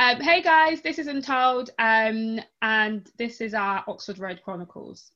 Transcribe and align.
Um, 0.00 0.20
hey 0.20 0.42
guys, 0.42 0.80
this 0.80 1.00
is 1.00 1.08
Untold, 1.08 1.70
um, 1.76 2.38
and 2.62 3.10
this 3.18 3.40
is 3.40 3.52
our 3.52 3.82
Oxford 3.88 4.20
Road 4.20 4.40
Chronicles. 4.44 5.10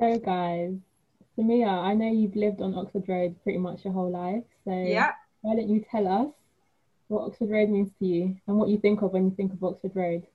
So, 0.00 0.18
guys, 0.18 0.72
Samia, 1.36 1.68
I 1.68 1.92
know 1.92 2.10
you've 2.10 2.36
lived 2.36 2.62
on 2.62 2.74
Oxford 2.74 3.06
Road 3.06 3.36
pretty 3.42 3.58
much 3.58 3.84
your 3.84 3.92
whole 3.92 4.10
life. 4.10 4.44
So, 4.64 4.72
Yeah. 4.72 5.12
why 5.42 5.56
don't 5.56 5.68
you 5.68 5.84
tell 5.90 6.08
us 6.08 6.32
what 7.08 7.24
Oxford 7.24 7.50
Road 7.50 7.68
means 7.68 7.92
to 7.98 8.06
you 8.06 8.34
and 8.46 8.56
what 8.56 8.70
you 8.70 8.78
think 8.78 9.02
of 9.02 9.12
when 9.12 9.26
you 9.26 9.30
think 9.32 9.52
of 9.52 9.62
Oxford 9.62 9.94
Road? 9.94 10.26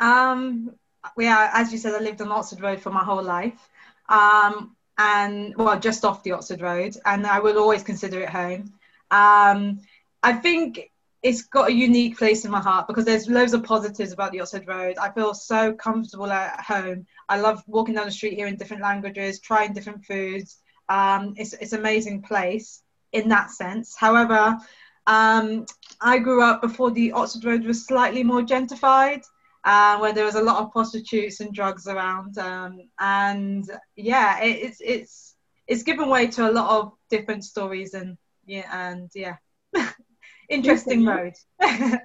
Um, 0.00 0.74
yeah, 1.16 1.50
as 1.54 1.72
you 1.72 1.78
said, 1.78 1.94
I 1.94 2.00
lived 2.00 2.20
on 2.20 2.30
Oxford 2.30 2.60
Road 2.60 2.82
for 2.82 2.90
my 2.90 3.04
whole 3.04 3.22
life. 3.22 3.70
Um, 4.10 4.76
and 4.98 5.54
well, 5.56 5.80
just 5.80 6.04
off 6.04 6.22
the 6.24 6.32
Oxford 6.32 6.60
Road, 6.60 6.94
and 7.06 7.26
I 7.26 7.38
will 7.38 7.58
always 7.58 7.82
consider 7.82 8.20
it 8.20 8.28
home. 8.28 8.74
Um, 9.10 9.80
I 10.22 10.34
think 10.34 10.90
it's 11.24 11.40
got 11.40 11.70
a 11.70 11.72
unique 11.72 12.18
place 12.18 12.44
in 12.44 12.50
my 12.50 12.60
heart 12.60 12.86
because 12.86 13.06
there's 13.06 13.30
loads 13.30 13.54
of 13.54 13.64
positives 13.64 14.12
about 14.12 14.30
the 14.30 14.40
Oxford 14.42 14.68
Road. 14.68 14.98
I 14.98 15.10
feel 15.10 15.32
so 15.32 15.72
comfortable 15.72 16.30
at 16.30 16.60
home. 16.60 17.06
I 17.30 17.40
love 17.40 17.64
walking 17.66 17.94
down 17.94 18.04
the 18.04 18.12
street 18.12 18.34
hearing 18.34 18.56
different 18.56 18.82
languages, 18.82 19.40
trying 19.40 19.72
different 19.72 20.04
foods. 20.04 20.58
Um, 20.90 21.32
it's 21.38 21.54
it's 21.54 21.72
an 21.72 21.80
amazing 21.80 22.20
place 22.20 22.82
in 23.12 23.30
that 23.30 23.50
sense. 23.50 23.96
However, 23.96 24.58
um, 25.06 25.64
I 25.98 26.18
grew 26.18 26.42
up 26.42 26.60
before 26.60 26.90
the 26.90 27.12
Oxford 27.12 27.46
Road 27.46 27.64
was 27.64 27.86
slightly 27.86 28.22
more 28.22 28.42
gentrified, 28.42 29.22
uh, 29.64 29.96
where 29.98 30.12
there 30.12 30.26
was 30.26 30.34
a 30.34 30.42
lot 30.42 30.62
of 30.62 30.72
prostitutes 30.72 31.40
and 31.40 31.54
drugs 31.54 31.86
around. 31.86 32.36
Um, 32.36 32.90
and 33.00 33.64
yeah, 33.96 34.42
it, 34.42 34.56
it's 34.62 34.80
it's 34.82 35.36
it's 35.66 35.84
given 35.84 36.10
way 36.10 36.26
to 36.26 36.50
a 36.50 36.52
lot 36.52 36.68
of 36.78 36.92
different 37.08 37.44
stories 37.44 37.94
and 37.94 38.18
yeah 38.44 38.68
and 38.70 39.10
yeah, 39.14 39.36
interesting 40.48 41.04
road. 41.04 41.34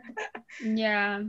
Yeah. 0.61 1.23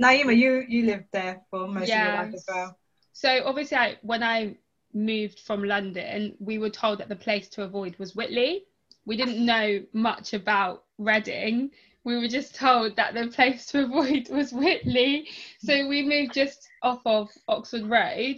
Naima, 0.00 0.36
you 0.36 0.64
you 0.68 0.86
lived 0.86 1.06
there 1.12 1.42
for 1.50 1.68
most 1.68 1.84
of 1.84 1.88
your 1.88 2.14
life 2.14 2.34
as 2.34 2.44
well. 2.48 2.78
So 3.12 3.42
obviously, 3.44 3.76
I, 3.76 3.96
when 4.02 4.22
I 4.22 4.56
moved 4.94 5.40
from 5.40 5.64
London, 5.64 6.34
we 6.38 6.58
were 6.58 6.70
told 6.70 6.98
that 6.98 7.08
the 7.08 7.16
place 7.16 7.48
to 7.50 7.62
avoid 7.62 7.96
was 7.98 8.14
Whitley. 8.14 8.64
We 9.04 9.16
didn't 9.16 9.44
know 9.52 9.82
much 9.92 10.32
about 10.34 10.84
Reading. 10.98 11.70
We 12.04 12.18
were 12.18 12.28
just 12.28 12.54
told 12.54 12.96
that 12.96 13.14
the 13.14 13.28
place 13.28 13.66
to 13.66 13.84
avoid 13.84 14.28
was 14.28 14.52
Whitley. 14.52 15.28
So 15.60 15.86
we 15.88 16.02
moved 16.02 16.34
just 16.34 16.68
off 16.82 17.00
of 17.06 17.28
Oxford 17.48 17.86
Road. 17.86 18.36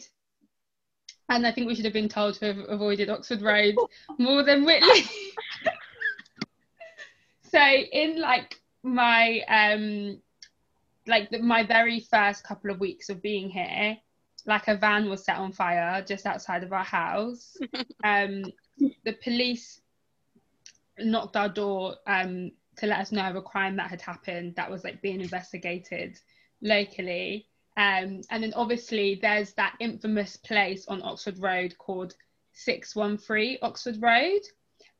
And 1.30 1.46
I 1.46 1.52
think 1.52 1.66
we 1.66 1.74
should 1.74 1.86
have 1.86 1.94
been 1.94 2.08
told 2.08 2.34
to 2.34 2.46
have 2.46 2.58
avoided 2.68 3.08
Oxford 3.08 3.40
Road 3.42 3.74
more 4.18 4.42
than 4.42 4.64
Whitley. 4.64 5.04
So 7.54 7.60
in 7.60 8.20
like 8.20 8.60
my 8.82 9.40
um 9.48 10.20
like 11.06 11.30
the, 11.30 11.38
my 11.38 11.64
very 11.64 12.00
first 12.00 12.44
couple 12.44 12.70
of 12.70 12.80
weeks 12.80 13.08
of 13.08 13.22
being 13.22 13.48
here, 13.48 13.96
like 14.46 14.68
a 14.68 14.76
van 14.76 15.08
was 15.08 15.24
set 15.24 15.36
on 15.36 15.52
fire 15.52 16.02
just 16.02 16.26
outside 16.26 16.64
of 16.64 16.72
our 16.72 16.84
house. 16.84 17.56
um, 18.04 18.44
the 19.04 19.12
police 19.22 19.80
knocked 20.98 21.36
our 21.36 21.48
door 21.48 21.96
um, 22.06 22.50
to 22.76 22.86
let 22.86 23.00
us 23.00 23.12
know 23.12 23.28
of 23.28 23.36
a 23.36 23.42
crime 23.42 23.76
that 23.76 23.90
had 23.90 24.00
happened 24.00 24.54
that 24.56 24.70
was 24.70 24.84
like 24.84 25.02
being 25.02 25.20
investigated 25.20 26.18
locally. 26.62 27.46
Um, 27.76 28.22
and 28.30 28.42
then 28.42 28.54
obviously 28.54 29.18
there's 29.20 29.52
that 29.54 29.76
infamous 29.80 30.36
place 30.36 30.86
on 30.88 31.02
Oxford 31.02 31.38
Road 31.38 31.76
called 31.78 32.14
613 32.52 33.58
Oxford 33.62 34.00
Road. 34.00 34.40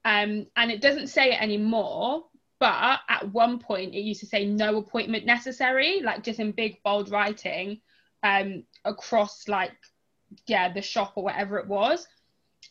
Um, 0.05 0.47
and 0.57 0.71
it 0.71 0.83
doesn't 0.83 1.07
say 1.07 1.33
it 1.33 1.41
anymore, 1.41 2.25
but 2.65 3.01
at 3.11 3.31
one 3.31 3.59
point 3.59 3.95
it 3.95 4.01
used 4.01 4.21
to 4.21 4.27
say 4.27 4.47
no 4.47 4.79
appointment 4.79 5.27
necessary, 5.27 6.01
like 6.01 6.25
just 6.25 6.41
in 6.41 6.51
big 6.51 6.83
bold 6.83 7.11
writing 7.11 7.79
um, 8.23 8.65
across 8.87 9.49
like 9.49 9.73
yeah 10.47 10.73
the 10.73 10.81
shop 10.81 11.13
or 11.15 11.25
whatever 11.25 11.59
it 11.59 11.69
was. 11.69 12.09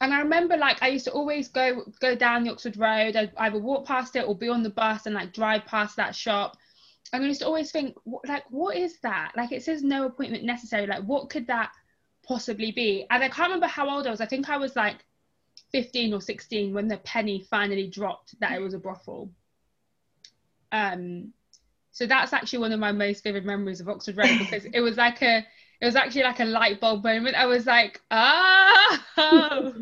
And 0.02 0.12
I 0.12 0.22
remember 0.22 0.58
like 0.58 0.82
I 0.82 0.88
used 0.88 1.06
to 1.06 1.12
always 1.12 1.48
go 1.48 1.84
go 2.02 2.16
down 2.16 2.44
the 2.44 2.50
Oxford 2.50 2.76
Road. 2.76 3.16
I'd 3.16 3.34
either 3.38 3.60
walk 3.60 3.86
past 3.86 4.16
it 4.16 4.28
or 4.28 4.36
be 4.36 4.50
on 4.50 4.64
the 4.64 4.72
bus 4.72 5.06
and 5.06 5.14
like 5.14 5.32
drive 5.32 5.64
past 5.68 5.96
that 5.98 6.16
shop. 6.16 6.58
And 7.14 7.24
I 7.24 7.28
used 7.28 7.42
to 7.42 7.46
always 7.46 7.70
think 7.72 7.96
like 8.28 8.46
what 8.50 8.76
is 8.76 8.98
that? 9.02 9.34
Like 9.38 9.52
it 9.52 9.62
says 9.62 9.84
no 9.84 10.08
appointment 10.08 10.44
necessary. 10.44 10.88
Like 10.88 11.04
what 11.04 11.30
could 11.30 11.46
that 11.46 11.70
possibly 12.26 12.72
be? 12.72 13.06
And 13.12 13.24
I 13.24 13.30
can't 13.30 13.50
remember 13.50 13.68
how 13.68 13.88
old 13.88 14.08
I 14.08 14.10
was. 14.10 14.22
I 14.22 14.26
think 14.26 14.50
I 14.50 14.58
was 14.58 14.76
like 14.76 15.06
15 15.72 16.16
or 16.16 16.22
16 16.22 16.74
when 16.74 16.88
the 16.88 16.98
penny 16.98 17.46
finally 17.48 17.86
dropped 17.86 18.40
that 18.40 18.54
it 18.54 18.60
was 18.60 18.74
a 18.74 18.80
brothel. 18.80 19.30
Um, 20.74 21.32
so 21.92 22.08
that's 22.08 22.34
actually 22.34 22.60
one 22.60 22.72
of 22.74 22.80
my 22.80 22.92
most 22.92 23.24
vivid 23.24 23.46
memories 23.46 23.80
of 23.80 23.88
Oxford 23.88 24.18
Road 24.18 24.40
because 24.40 24.66
it 24.66 24.82
was 24.82 24.98
like 24.98 25.22
a, 25.22 25.46
it 25.80 25.86
was 25.86 25.96
actually 25.96 26.24
like 26.24 26.40
a 26.40 26.46
light 26.46 26.82
bulb 26.82 27.04
moment. 27.04 27.36
I 27.36 27.46
was 27.46 27.68
like, 27.68 28.02
oh, 28.10 28.98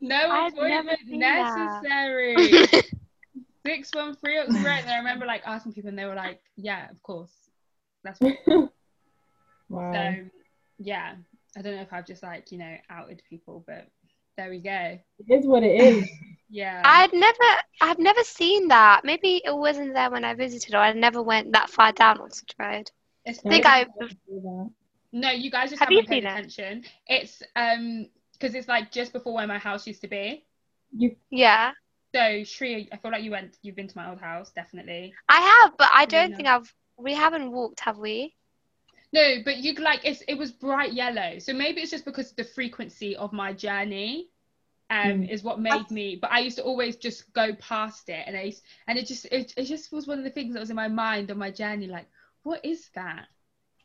no 0.00 0.16
I've 0.16 0.52
appointment 0.52 0.98
necessary. 1.06 2.36
Six 3.66 3.90
one 3.94 4.14
three 4.16 4.38
Oxford 4.38 4.62
Road. 4.62 4.80
And 4.82 4.90
I 4.90 4.98
remember 4.98 5.24
like 5.24 5.42
asking 5.46 5.72
people, 5.72 5.88
and 5.88 5.98
they 5.98 6.04
were 6.04 6.14
like, 6.14 6.42
yeah, 6.56 6.90
of 6.90 7.02
course, 7.02 7.32
that's 8.04 8.20
what. 8.20 8.36
wow. 9.70 9.92
So 9.92 10.16
yeah, 10.78 11.14
I 11.56 11.62
don't 11.62 11.76
know 11.76 11.82
if 11.82 11.92
I've 11.94 12.06
just 12.06 12.22
like 12.22 12.52
you 12.52 12.58
know 12.58 12.76
outed 12.90 13.22
people, 13.30 13.64
but 13.66 13.88
there 14.36 14.50
we 14.50 14.58
go. 14.58 14.98
it 15.18 15.30
is 15.30 15.46
what 15.46 15.62
it 15.62 15.80
is. 15.80 16.08
Yeah. 16.54 16.84
I'd 16.84 17.12
never, 17.12 17.62
I've 17.80 17.98
never 17.98 18.22
seen 18.22 18.68
that. 18.68 19.04
Maybe 19.04 19.42
it 19.44 19.54
wasn't 19.56 19.94
there 19.94 20.10
when 20.10 20.24
I 20.24 20.34
visited, 20.34 20.74
or 20.74 20.78
I 20.78 20.92
never 20.92 21.22
went 21.22 21.52
that 21.52 21.70
far 21.70 21.92
down 21.92 22.20
Oxford 22.20 22.54
Road. 22.58 22.90
It's 23.24 23.40
I 23.44 23.48
think 23.48 23.66
I- 23.66 23.86
No, 25.12 25.30
you 25.30 25.50
guys 25.50 25.70
just 25.70 25.80
Have 25.80 25.88
haven't 25.88 25.92
you 25.92 26.04
paid 26.04 26.22
seen 26.22 26.26
it? 26.26 26.30
attention. 26.30 26.84
It's 27.06 27.42
um 27.56 28.08
because 28.32 28.54
it's 28.54 28.68
like 28.68 28.90
just 28.92 29.12
before 29.12 29.34
where 29.34 29.46
my 29.46 29.58
house 29.58 29.86
used 29.86 30.02
to 30.02 30.08
be. 30.08 30.44
You 30.96 31.16
Yeah, 31.30 31.72
So 32.14 32.44
Shri, 32.44 32.88
I 32.92 32.96
feel 32.96 33.10
like 33.10 33.22
you 33.22 33.30
went, 33.32 33.58
you've 33.62 33.76
been 33.76 33.88
to 33.88 33.96
my 33.96 34.08
old 34.10 34.20
house, 34.20 34.52
definitely. 34.52 35.18
I 35.28 35.40
have, 35.40 35.76
but 35.78 35.90
I 35.92 36.06
don't 36.06 36.30
Yeah. 36.30 36.36
think 36.36 36.48
I've. 36.48 36.74
We 36.96 37.14
haven't 37.14 37.50
walked, 37.52 37.80
have 37.80 37.98
we? 37.98 38.34
No, 39.12 39.42
but 39.44 39.58
you 39.58 39.74
like 39.74 40.00
it's 40.04 40.22
it 40.28 40.34
was 40.34 40.52
bright 40.52 40.92
yellow. 40.92 41.38
So 41.38 41.52
maybe 41.52 41.80
it's 41.82 41.90
just 41.90 42.04
because 42.04 42.32
the 42.32 42.44
frequency 42.44 43.16
of 43.16 43.32
my 43.32 43.52
journey 43.52 44.30
um 44.90 45.22
Mm. 45.22 45.30
is 45.30 45.42
what 45.42 45.58
made 45.60 45.90
me 45.90 46.16
but 46.20 46.30
I 46.30 46.40
used 46.40 46.56
to 46.58 46.62
always 46.62 46.96
just 46.96 47.32
go 47.32 47.54
past 47.54 48.08
it 48.10 48.24
and 48.26 48.36
I 48.36 48.42
used, 48.42 48.62
and 48.86 48.98
it 48.98 49.06
just 49.06 49.24
it, 49.26 49.54
it 49.56 49.64
just 49.64 49.92
was 49.92 50.06
one 50.06 50.18
of 50.18 50.24
the 50.24 50.30
things 50.30 50.52
that 50.54 50.60
was 50.60 50.70
in 50.70 50.76
my 50.76 50.88
mind 50.88 51.30
on 51.30 51.38
my 51.38 51.50
journey 51.50 51.86
like 51.86 52.06
what 52.42 52.62
is 52.64 52.90
that? 52.94 53.26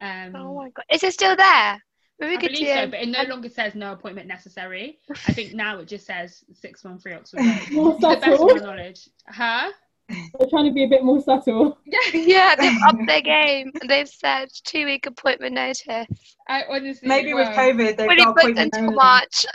Um 0.01 0.35
Oh 0.35 0.55
my 0.55 0.69
god, 0.69 0.85
is 0.91 1.03
it 1.03 1.13
still 1.13 1.35
there? 1.35 1.81
Maybe 2.19 2.31
we 2.31 2.37
I 2.37 2.41
could 2.41 2.51
believe 2.51 2.67
do. 2.67 2.73
so, 2.73 2.87
but 2.87 2.99
it 3.01 3.07
no 3.07 3.23
longer 3.23 3.47
says 3.47 3.75
no 3.75 3.93
appointment 3.93 4.27
necessary. 4.27 4.99
I 5.25 5.31
think 5.31 5.53
now 5.63 5.79
it 5.79 5.87
just 5.87 6.05
says 6.05 6.43
six 6.53 6.83
one 6.83 6.99
three 6.99 7.13
Oxford 7.13 7.39
Road. 7.45 7.71
more 7.71 7.93
to 7.93 7.99
the 8.01 8.07
best 8.17 8.27
of 8.27 8.39
subtle. 8.39 8.55
my 8.59 8.65
knowledge. 8.65 9.07
Huh? 9.27 9.71
They're 10.09 10.49
trying 10.49 10.65
to 10.65 10.71
be 10.73 10.83
a 10.83 10.87
bit 10.87 11.03
more 11.05 11.21
subtle. 11.21 11.77
yeah, 11.85 11.99
yeah 12.13 12.55
they've 12.55 12.77
upped 12.89 13.07
their 13.07 13.21
game. 13.21 13.71
They've 13.87 14.09
said 14.09 14.49
two 14.65 14.83
week 14.85 15.05
appointment 15.05 15.53
notice. 15.53 16.35
I 16.49 16.63
honestly 16.69 17.07
Maybe 17.07 17.33
with 17.33 17.47
COVID, 17.49 17.95
they've 17.95 17.97
Fully 18.09 18.17
got 18.17 18.35
booked 18.35 18.39
appointment 18.39 18.73
until. 18.75 18.95
March. 18.95 19.45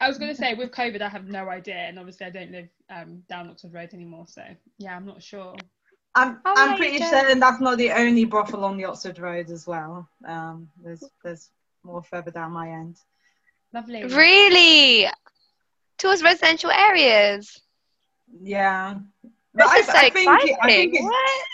I 0.00 0.08
was 0.08 0.18
gonna 0.18 0.34
say 0.34 0.54
with 0.54 0.70
COVID, 0.72 1.00
I 1.00 1.08
have 1.08 1.26
no 1.26 1.48
idea, 1.48 1.76
and 1.76 1.98
obviously 1.98 2.26
I 2.26 2.30
don't 2.30 2.50
live 2.52 2.68
um, 2.90 3.22
down 3.28 3.48
Oxford 3.48 3.72
Road 3.72 3.90
anymore, 3.94 4.26
so 4.28 4.42
yeah, 4.78 4.94
I'm 4.96 5.06
not 5.06 5.22
sure. 5.22 5.56
I'm, 6.14 6.38
Oh, 6.46 6.54
I'm 6.56 6.76
pretty 6.76 6.98
certain 6.98 7.40
that's 7.40 7.60
not 7.60 7.76
the 7.78 7.90
only 7.92 8.24
brothel 8.24 8.64
on 8.64 8.76
the 8.76 8.84
Oxford 8.86 9.18
Road 9.18 9.50
as 9.50 9.66
well. 9.66 10.08
Um, 10.26 10.68
there's 10.82 11.02
there's 11.24 11.50
more 11.82 12.02
further 12.02 12.30
down 12.30 12.52
my 12.52 12.68
end. 12.70 12.96
Lovely. 13.72 14.04
really? 14.04 15.06
Towards 15.98 16.22
residential 16.22 16.70
areas. 16.70 17.60
Yeah. 18.42 18.96
This 19.54 19.66
But 19.66 19.78
is 19.78 19.86
so 19.86 19.92
I, 19.92 19.96
I 19.96 20.10
think 20.10 20.28
exciting. 20.28 20.48
it- 20.54 20.58
I 20.62 20.66
think 20.68 20.94
it's 20.94 21.02
what? 21.04 21.44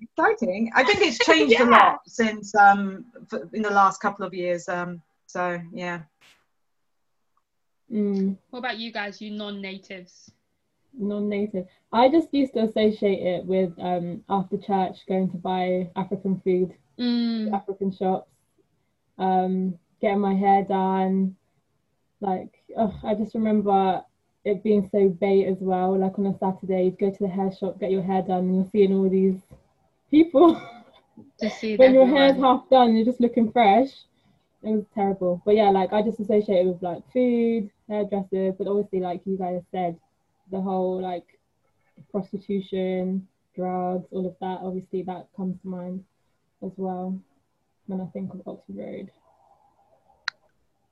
exciting. 0.00 0.70
I 0.74 0.84
think 0.84 1.00
it's 1.02 1.18
changed 1.26 1.60
a 1.60 1.64
lot 1.64 2.00
since 2.06 2.54
um 2.54 3.04
f- 3.32 3.40
in 3.52 3.62
the 3.62 3.70
last 3.70 4.00
couple 4.00 4.24
of 4.24 4.34
years. 4.34 4.68
Um, 4.68 5.00
so 5.26 5.60
yeah. 5.72 6.00
Mm, 7.92 8.36
What 8.50 8.60
about 8.60 8.78
you 8.78 8.92
guys, 8.92 9.20
you 9.20 9.30
non-natives? 9.30 10.30
non-native. 10.98 11.66
I 11.92 12.08
just 12.08 12.32
used 12.32 12.54
to 12.54 12.60
associate 12.64 13.20
it 13.20 13.44
with 13.46 13.72
um 13.78 14.22
after 14.28 14.56
church 14.56 15.06
going 15.06 15.30
to 15.30 15.36
buy 15.36 15.90
African 15.96 16.40
food, 16.40 16.72
Mm. 16.98 17.52
African 17.52 17.90
shops, 17.92 18.30
um, 19.18 19.78
getting 20.00 20.20
my 20.20 20.34
hair 20.34 20.64
done. 20.64 21.36
Like, 22.20 22.52
ugh, 22.76 22.92
I 23.04 23.14
just 23.14 23.34
remember 23.34 24.04
it 24.44 24.62
being 24.62 24.88
so 24.90 25.08
bait 25.08 25.46
as 25.46 25.58
well. 25.60 25.98
Like 25.98 26.18
on 26.18 26.26
a 26.26 26.38
Saturday, 26.38 26.84
you'd 26.84 26.98
go 26.98 27.10
to 27.10 27.18
the 27.20 27.28
hair 27.28 27.50
shop, 27.52 27.78
get 27.80 27.90
your 27.90 28.02
hair 28.02 28.22
done, 28.22 28.44
and 28.46 28.56
you're 28.56 28.70
seeing 28.72 28.92
all 28.94 29.08
these 29.08 29.40
people. 30.10 30.60
To 31.38 31.48
see 31.50 31.76
when 31.76 31.94
your 31.94 32.06
hair's 32.06 32.36
half 32.36 32.68
done, 32.70 32.94
you're 32.96 33.04
just 33.04 33.20
looking 33.20 33.50
fresh. 33.52 33.90
It 34.62 34.70
was 34.70 34.84
terrible. 34.94 35.40
But 35.44 35.54
yeah, 35.56 35.70
like 35.70 35.92
I 35.92 36.02
just 36.02 36.20
associate 36.20 36.66
it 36.66 36.66
with 36.66 36.82
like 36.82 37.02
food, 37.12 37.70
hairdressers, 37.88 38.54
but 38.58 38.66
obviously 38.66 39.00
like 39.00 39.20
you 39.24 39.36
guys 39.36 39.62
said, 39.70 39.96
the 40.50 40.60
whole 40.60 41.00
like 41.00 41.38
prostitution, 42.10 43.26
drugs, 43.54 44.06
all 44.10 44.26
of 44.26 44.36
that. 44.40 44.60
Obviously, 44.62 45.02
that 45.02 45.28
comes 45.36 45.60
to 45.62 45.68
mind 45.68 46.04
as 46.64 46.72
well 46.76 47.18
when 47.86 48.00
I 48.00 48.06
think 48.06 48.32
of 48.32 48.42
Oxford 48.46 48.76
Road. 48.76 49.10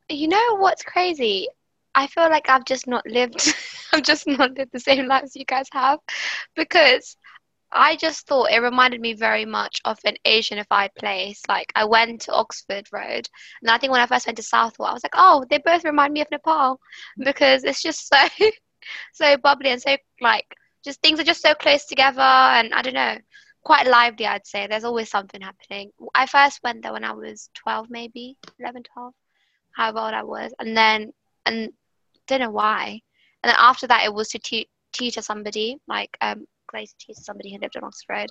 You 0.08 0.28
know 0.28 0.56
what's 0.56 0.82
crazy? 0.82 1.48
I 1.94 2.06
feel 2.06 2.28
like 2.28 2.48
I've 2.48 2.64
just 2.64 2.86
not 2.86 3.06
lived. 3.06 3.54
I've 3.92 4.02
just 4.02 4.26
not 4.26 4.56
lived 4.56 4.72
the 4.72 4.80
same 4.80 5.06
lives 5.06 5.36
you 5.36 5.44
guys 5.44 5.68
have, 5.72 5.98
because 6.56 7.16
I 7.72 7.96
just 7.96 8.26
thought 8.26 8.50
it 8.50 8.58
reminded 8.58 9.00
me 9.00 9.14
very 9.14 9.44
much 9.44 9.80
of 9.84 9.98
an 10.04 10.16
Asianified 10.26 10.90
place. 10.98 11.40
Like 11.48 11.72
I 11.74 11.84
went 11.84 12.20
to 12.22 12.32
Oxford 12.32 12.86
Road, 12.92 13.28
and 13.62 13.70
I 13.70 13.78
think 13.78 13.92
when 13.92 14.00
I 14.00 14.06
first 14.06 14.26
went 14.26 14.36
to 14.36 14.42
Southall, 14.42 14.86
I 14.86 14.92
was 14.92 15.02
like, 15.02 15.14
oh, 15.16 15.44
they 15.50 15.58
both 15.58 15.84
remind 15.84 16.12
me 16.12 16.20
of 16.20 16.30
Nepal 16.30 16.80
because 17.18 17.64
it's 17.64 17.82
just 17.82 18.08
so, 18.08 18.28
so 19.12 19.36
bubbly 19.38 19.70
and 19.70 19.80
so 19.80 19.96
like 20.20 20.46
just 20.84 21.00
things 21.00 21.20
are 21.20 21.24
just 21.24 21.42
so 21.42 21.54
close 21.54 21.86
together, 21.86 22.20
and 22.20 22.74
I 22.74 22.82
don't 22.82 22.94
know, 22.94 23.16
quite 23.64 23.86
lively. 23.86 24.26
I'd 24.26 24.46
say 24.46 24.66
there's 24.66 24.84
always 24.84 25.10
something 25.10 25.40
happening. 25.40 25.90
I 26.14 26.26
first 26.26 26.60
went 26.62 26.82
there 26.82 26.92
when 26.92 27.04
I 27.04 27.12
was 27.12 27.50
12, 27.54 27.86
maybe 27.90 28.36
11, 28.58 28.82
12, 28.92 29.14
however 29.76 29.98
old 29.98 30.14
I 30.14 30.22
was, 30.24 30.52
and 30.58 30.76
then 30.76 31.12
and 31.46 31.70
don't 32.26 32.40
know 32.40 32.50
why. 32.50 33.00
And 33.42 33.50
then 33.50 33.56
after 33.58 33.86
that, 33.88 34.04
it 34.04 34.12
was 34.12 34.28
to 34.30 34.38
te- 34.38 34.68
tutor 34.92 35.22
somebody 35.22 35.78
like 35.88 36.16
um 36.20 36.46
to 36.72 37.14
somebody 37.14 37.52
who 37.52 37.58
lived 37.58 37.76
on 37.76 37.84
Oxford 37.84 38.12
Road. 38.12 38.30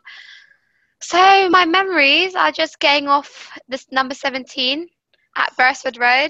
So 1.02 1.50
my 1.50 1.66
memories 1.66 2.36
are 2.36 2.52
just 2.52 2.80
getting 2.80 3.08
off 3.08 3.58
this 3.68 3.88
number 3.92 4.14
17 4.14 4.88
at 5.36 5.56
Beresford 5.58 5.98
Road 5.98 6.30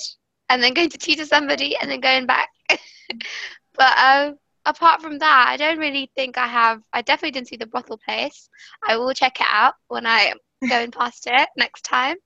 and 0.49 0.61
then 0.61 0.73
going 0.73 0.89
to 0.89 0.97
tutor 0.97 1.25
somebody 1.25 1.75
and 1.77 1.91
then 1.91 1.99
going 1.99 2.25
back. 2.25 2.49
but 2.69 3.97
um, 3.97 4.37
apart 4.65 5.01
from 5.01 5.19
that, 5.19 5.45
I 5.49 5.57
don't 5.57 5.77
really 5.77 6.09
think 6.15 6.37
I 6.37 6.47
have. 6.47 6.81
I 6.93 7.01
definitely 7.01 7.31
didn't 7.31 7.49
see 7.49 7.57
the 7.57 7.65
brothel 7.65 7.97
place. 7.97 8.49
I 8.87 8.97
will 8.97 9.13
check 9.13 9.39
it 9.41 9.47
out 9.49 9.73
when 9.87 10.05
I 10.05 10.31
am 10.31 10.37
going 10.69 10.91
past 10.91 11.27
it 11.27 11.49
next 11.57 11.83
time. 11.83 12.17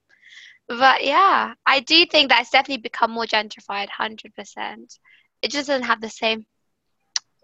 But 0.68 1.04
yeah, 1.04 1.54
I 1.66 1.80
do 1.80 2.06
think 2.06 2.30
that 2.30 2.42
it's 2.42 2.50
definitely 2.50 2.82
become 2.82 3.12
more 3.12 3.26
gentrified, 3.26 3.90
hundred 3.90 4.34
percent. 4.36 4.98
It 5.42 5.52
just 5.52 5.68
doesn't 5.68 5.86
have 5.86 6.02
the 6.02 6.10
same 6.10 6.46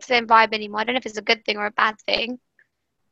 same 0.03 0.27
vibe 0.27 0.53
anymore. 0.53 0.81
I 0.81 0.83
don't 0.83 0.93
know 0.95 0.99
if 0.99 1.05
it's 1.05 1.17
a 1.17 1.21
good 1.21 1.43
thing 1.45 1.57
or 1.57 1.65
a 1.65 1.71
bad 1.71 1.95
thing, 2.01 2.39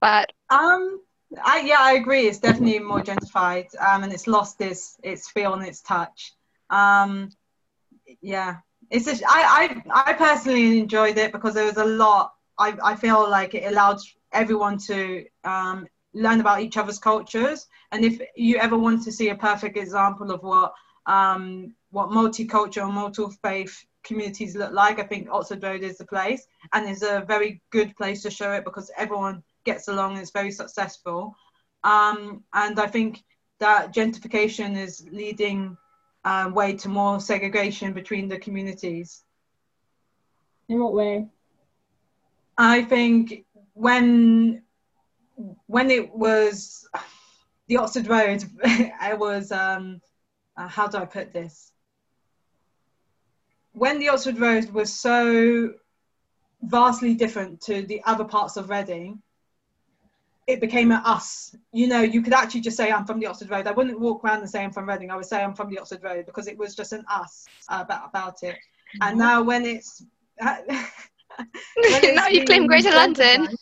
but 0.01 0.31
um, 0.49 1.01
I 1.43 1.61
yeah, 1.61 1.77
I 1.79 1.93
agree. 1.93 2.27
It's 2.27 2.39
definitely 2.39 2.79
more 2.79 3.01
gentrified, 3.01 3.67
um, 3.79 4.03
and 4.03 4.11
it's 4.11 4.27
lost 4.27 4.59
its 4.61 4.97
its 5.03 5.29
feel 5.29 5.53
and 5.53 5.65
its 5.65 5.81
touch. 5.81 6.33
Um, 6.69 7.29
yeah, 8.21 8.57
it's 8.89 9.05
just, 9.05 9.23
I 9.27 9.81
I 9.93 10.09
I 10.09 10.13
personally 10.13 10.79
enjoyed 10.79 11.17
it 11.17 11.31
because 11.31 11.53
there 11.53 11.65
was 11.65 11.77
a 11.77 11.85
lot. 11.85 12.33
I 12.57 12.77
I 12.83 12.95
feel 12.95 13.29
like 13.29 13.53
it 13.53 13.71
allowed 13.71 13.99
everyone 14.31 14.77
to 14.79 15.25
um, 15.43 15.87
learn 16.13 16.39
about 16.39 16.61
each 16.61 16.77
other's 16.77 16.99
cultures, 16.99 17.67
and 17.91 18.03
if 18.03 18.21
you 18.35 18.57
ever 18.57 18.77
want 18.77 19.03
to 19.03 19.11
see 19.11 19.29
a 19.29 19.35
perfect 19.35 19.77
example 19.77 20.31
of 20.31 20.41
what 20.41 20.73
um, 21.05 21.75
what 21.91 22.09
multicultural, 22.09 22.91
multi-faith 22.91 23.85
communities 24.03 24.55
look 24.55 24.73
like. 24.73 24.99
I 24.99 25.03
think 25.03 25.29
Oxford 25.31 25.63
Road 25.63 25.83
is 25.83 25.97
the 25.97 26.05
place 26.05 26.45
and 26.73 26.89
is 26.89 27.03
a 27.03 27.23
very 27.27 27.61
good 27.71 27.95
place 27.95 28.21
to 28.23 28.31
show 28.31 28.51
it 28.53 28.63
because 28.63 28.91
everyone 28.97 29.43
gets 29.65 29.87
along 29.87 30.13
and 30.13 30.21
is 30.21 30.31
very 30.31 30.51
successful. 30.51 31.35
Um, 31.83 32.43
and 32.53 32.79
I 32.79 32.87
think 32.87 33.23
that 33.59 33.93
gentrification 33.93 34.77
is 34.77 35.05
leading 35.11 35.77
uh, 36.25 36.49
way 36.53 36.73
to 36.73 36.89
more 36.89 37.19
segregation 37.19 37.93
between 37.93 38.27
the 38.27 38.39
communities. 38.39 39.23
In 40.67 40.79
what 40.79 40.93
way? 40.93 41.27
I 42.57 42.83
think 42.83 43.45
when 43.73 44.63
when 45.67 45.89
it 45.89 46.13
was 46.13 46.87
the 47.67 47.77
Oxford 47.77 48.07
Road, 48.07 48.43
I 49.01 49.13
was 49.13 49.51
um, 49.51 50.01
uh, 50.57 50.67
how 50.67 50.87
do 50.87 50.97
I 50.97 51.05
put 51.05 51.31
this? 51.31 51.71
When 53.73 53.99
the 53.99 54.09
Oxford 54.09 54.39
Road 54.39 54.69
was 54.71 54.93
so 54.93 55.73
vastly 56.61 57.13
different 57.13 57.61
to 57.61 57.83
the 57.83 58.01
other 58.05 58.25
parts 58.25 58.57
of 58.57 58.69
Reading, 58.69 59.21
it 60.47 60.59
became 60.59 60.91
an 60.91 61.01
us. 61.05 61.55
You 61.71 61.87
know, 61.87 62.01
you 62.01 62.21
could 62.21 62.33
actually 62.33 62.61
just 62.61 62.75
say 62.75 62.91
I'm 62.91 63.05
from 63.05 63.19
the 63.19 63.27
Oxford 63.27 63.51
Road. 63.51 63.67
I 63.67 63.71
wouldn't 63.71 63.99
walk 63.99 64.23
around 64.23 64.39
and 64.39 64.49
say 64.49 64.63
I'm 64.63 64.71
from 64.71 64.89
Reading. 64.89 65.11
I 65.11 65.15
would 65.15 65.25
say 65.25 65.43
I'm 65.43 65.53
from 65.53 65.69
the 65.69 65.77
Oxford 65.79 66.03
Road 66.03 66.25
because 66.25 66.47
it 66.47 66.57
was 66.57 66.75
just 66.75 66.91
an 66.91 67.05
us 67.09 67.45
uh, 67.69 67.81
about, 67.85 68.09
about 68.09 68.43
it. 68.43 68.55
Mm-hmm. 68.55 69.03
And 69.03 69.17
now 69.19 69.43
when 69.43 69.63
it's 69.65 70.03
when 70.41 70.63
it's 71.77 72.15
now 72.15 72.27
you 72.27 72.45
claim 72.45 72.65
Greater 72.67 72.91
London. 72.91 73.47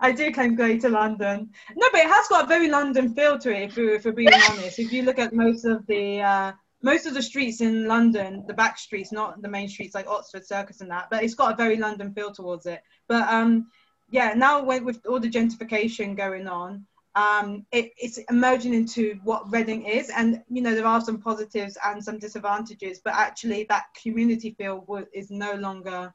I 0.00 0.10
do 0.10 0.32
claim 0.32 0.56
Greater 0.56 0.90
London. 0.90 1.48
No, 1.76 1.88
but 1.92 2.00
it 2.00 2.08
has 2.08 2.26
got 2.28 2.44
a 2.44 2.48
very 2.48 2.68
London 2.68 3.14
feel 3.14 3.38
to 3.38 3.50
it. 3.50 3.70
If, 3.70 3.76
we, 3.76 3.94
if 3.94 4.04
we're 4.04 4.12
being 4.12 4.34
honest, 4.50 4.80
if 4.80 4.92
you 4.92 5.02
look 5.02 5.20
at 5.20 5.32
most 5.32 5.64
of 5.64 5.86
the 5.86 6.20
uh, 6.20 6.52
most 6.82 7.06
of 7.06 7.14
the 7.14 7.22
streets 7.22 7.60
in 7.60 7.86
London, 7.86 8.44
the 8.46 8.54
back 8.54 8.78
streets, 8.78 9.12
not 9.12 9.40
the 9.40 9.48
main 9.48 9.68
streets 9.68 9.94
like 9.94 10.08
Oxford 10.08 10.46
Circus 10.46 10.80
and 10.80 10.90
that, 10.90 11.08
but 11.10 11.22
it's 11.22 11.34
got 11.34 11.52
a 11.52 11.56
very 11.56 11.76
London 11.76 12.12
feel 12.12 12.32
towards 12.32 12.66
it. 12.66 12.82
But 13.08 13.28
um, 13.28 13.68
yeah, 14.10 14.34
now 14.34 14.62
with 14.62 15.06
all 15.06 15.20
the 15.20 15.30
gentrification 15.30 16.16
going 16.16 16.48
on, 16.48 16.84
um, 17.14 17.66
it, 17.72 17.92
it's 17.98 18.18
emerging 18.30 18.74
into 18.74 19.20
what 19.22 19.50
Reading 19.52 19.84
is, 19.84 20.10
and 20.10 20.42
you 20.48 20.62
know 20.62 20.74
there 20.74 20.86
are 20.86 21.00
some 21.00 21.20
positives 21.20 21.76
and 21.84 22.02
some 22.02 22.18
disadvantages, 22.18 23.00
but 23.04 23.14
actually 23.14 23.64
that 23.68 23.84
community 24.02 24.54
feel 24.58 24.84
is 25.12 25.30
no 25.30 25.54
longer, 25.54 26.12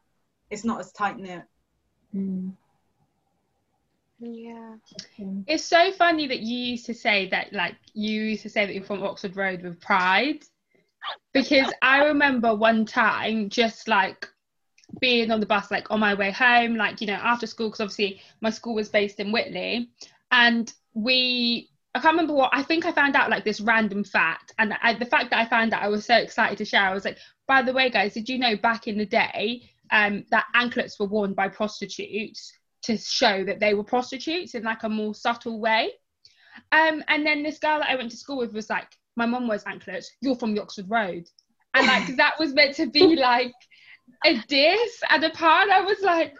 it's 0.50 0.66
not 0.66 0.80
as 0.80 0.92
tight 0.92 1.18
knit. 1.18 1.44
Mm. 2.16 2.54
Yeah. 4.20 4.76
It's 5.46 5.64
so 5.64 5.92
funny 5.92 6.28
that 6.28 6.40
you 6.40 6.58
used 6.58 6.88
to 6.88 6.94
say 6.96 7.30
that, 7.30 7.54
like, 7.54 7.76
you 7.94 8.24
used 8.24 8.42
to 8.44 8.50
say 8.50 8.66
that 8.66 8.74
you're 8.74 8.84
from 8.84 9.04
Oxford 9.04 9.36
Road 9.36 9.62
with 9.62 9.80
pride 9.80 10.44
because 11.34 11.72
I 11.82 12.06
remember 12.06 12.56
one 12.56 12.86
time 12.86 13.50
just 13.50 13.88
like 13.88 14.28
being 15.00 15.32
on 15.32 15.40
the 15.40 15.46
bus, 15.46 15.70
like 15.72 15.92
on 15.92 16.00
my 16.00 16.14
way 16.14 16.32
home, 16.32 16.76
like, 16.76 17.02
you 17.02 17.08
know, 17.08 17.14
after 17.14 17.46
school, 17.46 17.68
because 17.68 17.82
obviously 17.82 18.22
my 18.42 18.50
school 18.50 18.76
was 18.76 18.90
based 18.90 19.20
in 19.20 19.32
Whitley. 19.32 19.90
And 20.32 20.72
we, 20.94 21.70
I 21.94 22.00
can't 22.00 22.14
remember 22.14 22.34
what, 22.34 22.52
I 22.54 22.64
think 22.64 22.86
I 22.86 22.92
found 22.92 23.16
out 23.16 23.30
like 23.30 23.44
this 23.44 23.62
random 23.62 24.04
fact. 24.04 24.54
And 24.58 24.74
I, 24.82 24.94
the 24.94 25.06
fact 25.06 25.30
that 25.32 25.40
I 25.40 25.50
found 25.50 25.74
out, 25.74 25.84
I 25.84 25.90
was 25.90 26.06
so 26.06 26.16
excited 26.16 26.58
to 26.60 26.66
share. 26.66 26.82
I 26.82 26.94
was 26.94 27.06
like, 27.06 27.18
by 27.48 27.62
the 27.62 27.74
way, 27.74 27.90
guys, 27.90 28.14
did 28.14 28.30
you 28.30 28.38
know 28.40 28.56
back 28.56 28.88
in 28.88 28.98
the 28.98 29.06
day 29.06 29.70
um, 29.92 30.26
that 30.32 30.46
anklets 30.54 31.00
were 31.00 31.06
worn 31.06 31.34
by 31.34 31.48
prostitutes 31.48 32.52
to 32.84 32.98
show 32.98 33.44
that 33.44 33.60
they 33.60 33.74
were 33.74 33.84
prostitutes 33.84 34.56
in 34.56 34.64
like 34.64 34.84
a 34.84 34.90
more 34.90 35.14
subtle 35.14 35.60
way? 35.60 35.92
Um, 36.72 37.04
and 37.08 37.26
then 37.26 37.44
this 37.44 37.60
girl 37.60 37.80
that 37.80 37.90
I 37.90 37.96
went 37.96 38.12
to 38.12 38.18
school 38.18 38.38
with 38.38 38.54
was 38.54 38.70
like, 38.70 38.88
my 39.18 39.26
mum 39.26 39.48
wears 39.48 39.64
anklets, 39.66 40.12
you're 40.22 40.36
from 40.36 40.58
Oxford 40.58 40.90
Road. 40.90 41.28
And 41.74 41.88
like 41.88 42.16
that 42.16 42.36
was 42.40 42.54
meant 42.54 42.76
to 42.76 42.88
be 42.88 43.16
like 43.16 43.54
a 44.26 44.42
diss 44.48 45.02
and 45.10 45.24
a 45.24 45.30
part. 45.32 45.70
I 45.70 45.82
was 45.82 46.00
like, 46.02 46.34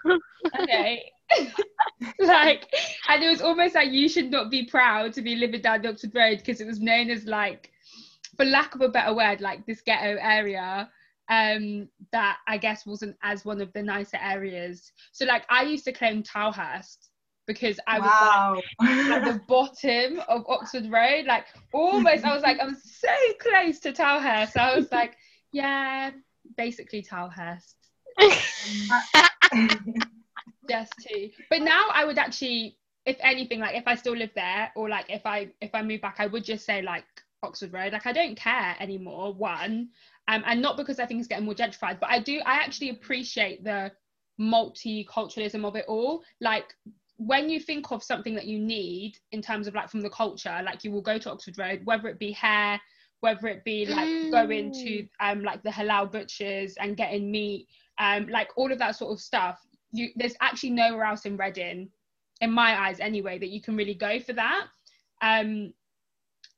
okay. 0.60 1.04
like 2.20 2.66
and 3.10 3.22
it 3.22 3.28
was 3.28 3.42
almost 3.42 3.76
like 3.76 3.92
you 3.92 4.08
should 4.08 4.32
not 4.32 4.50
be 4.50 4.66
proud 4.66 5.12
to 5.14 5.22
be 5.22 5.36
living 5.36 5.62
down 5.62 5.86
Oxford 5.86 6.16
Road 6.16 6.38
because 6.38 6.62
it 6.62 6.68
was 6.68 6.80
known 6.80 7.10
as 7.10 7.26
like 7.26 7.72
for 8.38 8.46
lack 8.46 8.76
of 8.76 8.82
a 8.82 8.90
better 8.90 9.14
word, 9.14 9.42
like 9.42 9.66
this 9.66 9.82
ghetto 9.82 10.18
area 10.22 10.90
um 11.30 11.90
that 12.14 12.38
I 12.48 12.58
guess 12.58 12.86
wasn't 12.86 13.18
as 13.22 13.44
one 13.44 13.60
of 13.60 13.74
the 13.74 13.84
nicer 13.84 14.18
areas. 14.22 14.92
So 15.12 15.26
like 15.26 15.46
I 15.50 15.64
used 15.64 15.84
to 15.86 15.92
claim 15.92 16.24
Tilehurst 16.24 17.07
because 17.48 17.80
I 17.88 18.00
was 18.00 18.10
wow. 18.10 18.62
like 18.80 18.90
at 18.90 19.24
the 19.24 19.40
bottom 19.48 20.22
of 20.28 20.46
Oxford 20.48 20.92
Road, 20.92 21.26
like 21.26 21.46
almost. 21.74 22.26
I 22.26 22.34
was 22.34 22.44
like, 22.44 22.58
I'm 22.62 22.76
so 22.76 23.08
close 23.40 23.80
to 23.80 23.94
Tilehurst. 23.94 24.52
So 24.52 24.60
I 24.60 24.76
was 24.78 24.92
like, 24.92 25.16
yeah, 25.52 26.12
basically 26.58 27.02
Tilehurst. 27.02 27.74
Just 30.70 30.94
to, 31.00 31.30
but 31.50 31.62
now 31.62 31.88
I 31.94 32.04
would 32.04 32.18
actually, 32.18 32.78
if 33.06 33.16
anything, 33.22 33.62
like 33.62 33.76
if 33.76 33.88
I 33.88 33.96
still 33.96 34.18
live 34.18 34.32
there, 34.36 34.70
or 34.76 34.90
like 34.90 35.06
if 35.08 35.26
I 35.26 35.48
if 35.62 35.74
I 35.74 35.82
move 35.82 36.02
back, 36.02 36.18
I 36.20 36.28
would 36.28 36.44
just 36.44 36.66
say 36.66 36.82
like 36.82 37.06
Oxford 37.42 37.72
Road. 37.72 37.94
Like 37.94 38.06
I 38.06 38.12
don't 38.12 38.36
care 38.36 38.76
anymore. 38.82 39.34
One, 39.34 39.88
um, 40.28 40.44
and 40.46 40.62
not 40.62 40.76
because 40.76 41.00
I 41.00 41.06
think 41.06 41.20
it's 41.20 41.28
getting 41.30 41.46
more 41.46 41.54
gentrified, 41.54 42.02
but 42.02 42.10
I 42.10 42.20
do. 42.20 42.42
I 42.46 42.56
actually 42.56 42.90
appreciate 42.90 43.64
the 43.64 43.94
multiculturalism 44.38 45.64
of 45.66 45.78
it 45.78 45.86
all. 45.88 46.24
Like 46.42 46.76
when 47.18 47.50
you 47.50 47.60
think 47.60 47.92
of 47.92 48.04
something 48.04 48.36
that 48.36 48.46
you 48.46 48.60
need 48.60 49.18
in 49.32 49.42
terms 49.42 49.68
of 49.68 49.74
like 49.74 49.90
from 49.90 50.02
the 50.02 50.10
culture, 50.10 50.62
like 50.64 50.84
you 50.84 50.92
will 50.92 51.02
go 51.02 51.18
to 51.18 51.32
Oxford 51.32 51.58
Road, 51.58 51.82
whether 51.84 52.08
it 52.08 52.20
be 52.20 52.32
hair, 52.32 52.80
whether 53.22 53.48
it 53.48 53.64
be 53.64 53.88
like 53.88 54.08
mm. 54.08 54.32
going 54.32 54.72
to 54.72 55.04
mm. 55.04 55.10
um 55.20 55.44
like 55.44 55.64
the 55.64 55.70
halal 55.70 56.12
butchers 56.12 56.76
and 56.80 56.96
getting 56.96 57.32
meat, 57.32 57.68
um 57.98 58.28
like 58.28 58.50
all 58.56 58.72
of 58.72 58.78
that 58.80 58.96
sort 58.96 59.12
of 59.12 59.20
stuff. 59.20 59.60
You 59.92 60.10
there's 60.16 60.36
actually 60.42 60.72
nowhere 60.72 61.06
else 61.06 61.26
in 61.26 61.38
Reading, 61.38 61.90
in 62.42 62.52
my 62.52 62.80
eyes 62.80 63.00
anyway, 63.00 63.40
that 63.40 63.50
you 63.50 63.62
can 63.62 63.76
really 63.76 63.96
go 63.96 64.20
for 64.20 64.34
that. 64.34 64.68
Um 65.22 65.74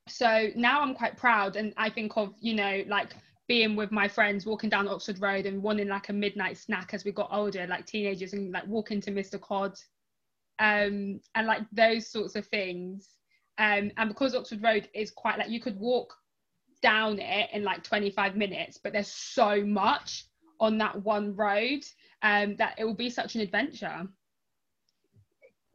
so 0.09 0.47
now 0.55 0.81
I'm 0.81 0.95
quite 0.95 1.15
proud 1.15 1.55
and 1.55 1.73
I 1.77 1.89
think 1.89 2.17
of, 2.17 2.33
you 2.39 2.55
know, 2.55 2.83
like 2.87 3.13
being 3.47 3.75
with 3.75 3.91
my 3.91 4.07
friends 4.07 4.45
walking 4.45 4.69
down 4.69 4.87
Oxford 4.87 5.21
Road 5.21 5.45
and 5.45 5.63
wanting 5.63 5.87
like 5.87 6.09
a 6.09 6.13
midnight 6.13 6.57
snack 6.57 6.93
as 6.93 7.05
we 7.05 7.11
got 7.11 7.29
older, 7.31 7.65
like 7.67 7.85
teenagers 7.85 8.33
and 8.33 8.51
like 8.51 8.67
walking 8.67 8.99
to 9.01 9.11
Mr. 9.11 9.39
Cod 9.39 9.77
um, 10.59 11.19
and 11.35 11.47
like 11.47 11.61
those 11.71 12.07
sorts 12.07 12.35
of 12.35 12.45
things. 12.47 13.09
Um, 13.57 13.91
and 13.97 14.09
because 14.09 14.35
Oxford 14.35 14.63
Road 14.63 14.89
is 14.93 15.11
quite 15.11 15.37
like 15.37 15.49
you 15.49 15.59
could 15.59 15.79
walk 15.79 16.15
down 16.81 17.19
it 17.19 17.49
in 17.53 17.63
like 17.63 17.83
25 17.83 18.35
minutes, 18.35 18.77
but 18.81 18.93
there's 18.93 19.07
so 19.11 19.63
much 19.65 20.25
on 20.59 20.77
that 20.77 21.03
one 21.03 21.35
road 21.35 21.83
um, 22.21 22.55
that 22.57 22.75
it 22.77 22.85
will 22.85 22.93
be 22.93 23.09
such 23.09 23.35
an 23.35 23.41
adventure. 23.41 24.07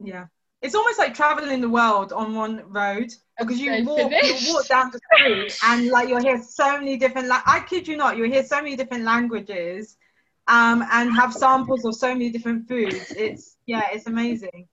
Yeah. 0.03 0.25
It's 0.61 0.75
almost 0.75 0.97
like 0.97 1.13
traveling 1.13 1.61
the 1.61 1.69
world 1.69 2.11
on 2.11 2.33
one 2.33 2.63
road 2.67 3.11
because 3.37 3.59
you 3.59 3.85
So 3.85 3.91
walk, 3.93 4.11
you 4.11 4.53
walk 4.53 4.67
down 4.67 4.91
the 4.91 4.99
street 5.13 5.53
and 5.63 5.89
like 5.89 6.09
you'll 6.09 6.21
hear 6.21 6.41
so 6.41 6.79
many 6.79 6.97
different. 6.97 7.27
La- 7.27 7.43
I 7.45 7.59
kid 7.59 7.87
you 7.87 7.97
not, 7.97 8.17
you'll 8.17 8.31
hear 8.31 8.43
so 8.43 8.57
many 8.57 8.75
different 8.75 9.03
languages, 9.03 9.97
um, 10.47 10.83
and 10.91 11.13
have 11.13 11.33
samples 11.33 11.85
of 11.85 11.95
so 11.95 12.13
many 12.13 12.31
different 12.31 12.67
foods. 12.67 13.11
It's 13.15 13.57
yeah, 13.67 13.83
it's 13.91 14.07
amazing. 14.07 14.67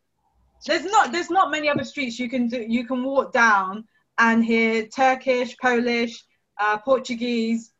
There's 0.66 0.84
not 0.84 1.12
there's 1.12 1.30
not 1.30 1.50
many 1.50 1.68
other 1.68 1.84
streets 1.84 2.18
you 2.18 2.28
can 2.28 2.48
do. 2.48 2.64
You 2.66 2.86
can 2.86 3.02
walk 3.04 3.32
down 3.32 3.84
and 4.18 4.44
hear 4.44 4.86
Turkish, 4.86 5.56
Polish, 5.58 6.22
uh, 6.60 6.78
Portuguese, 6.78 7.72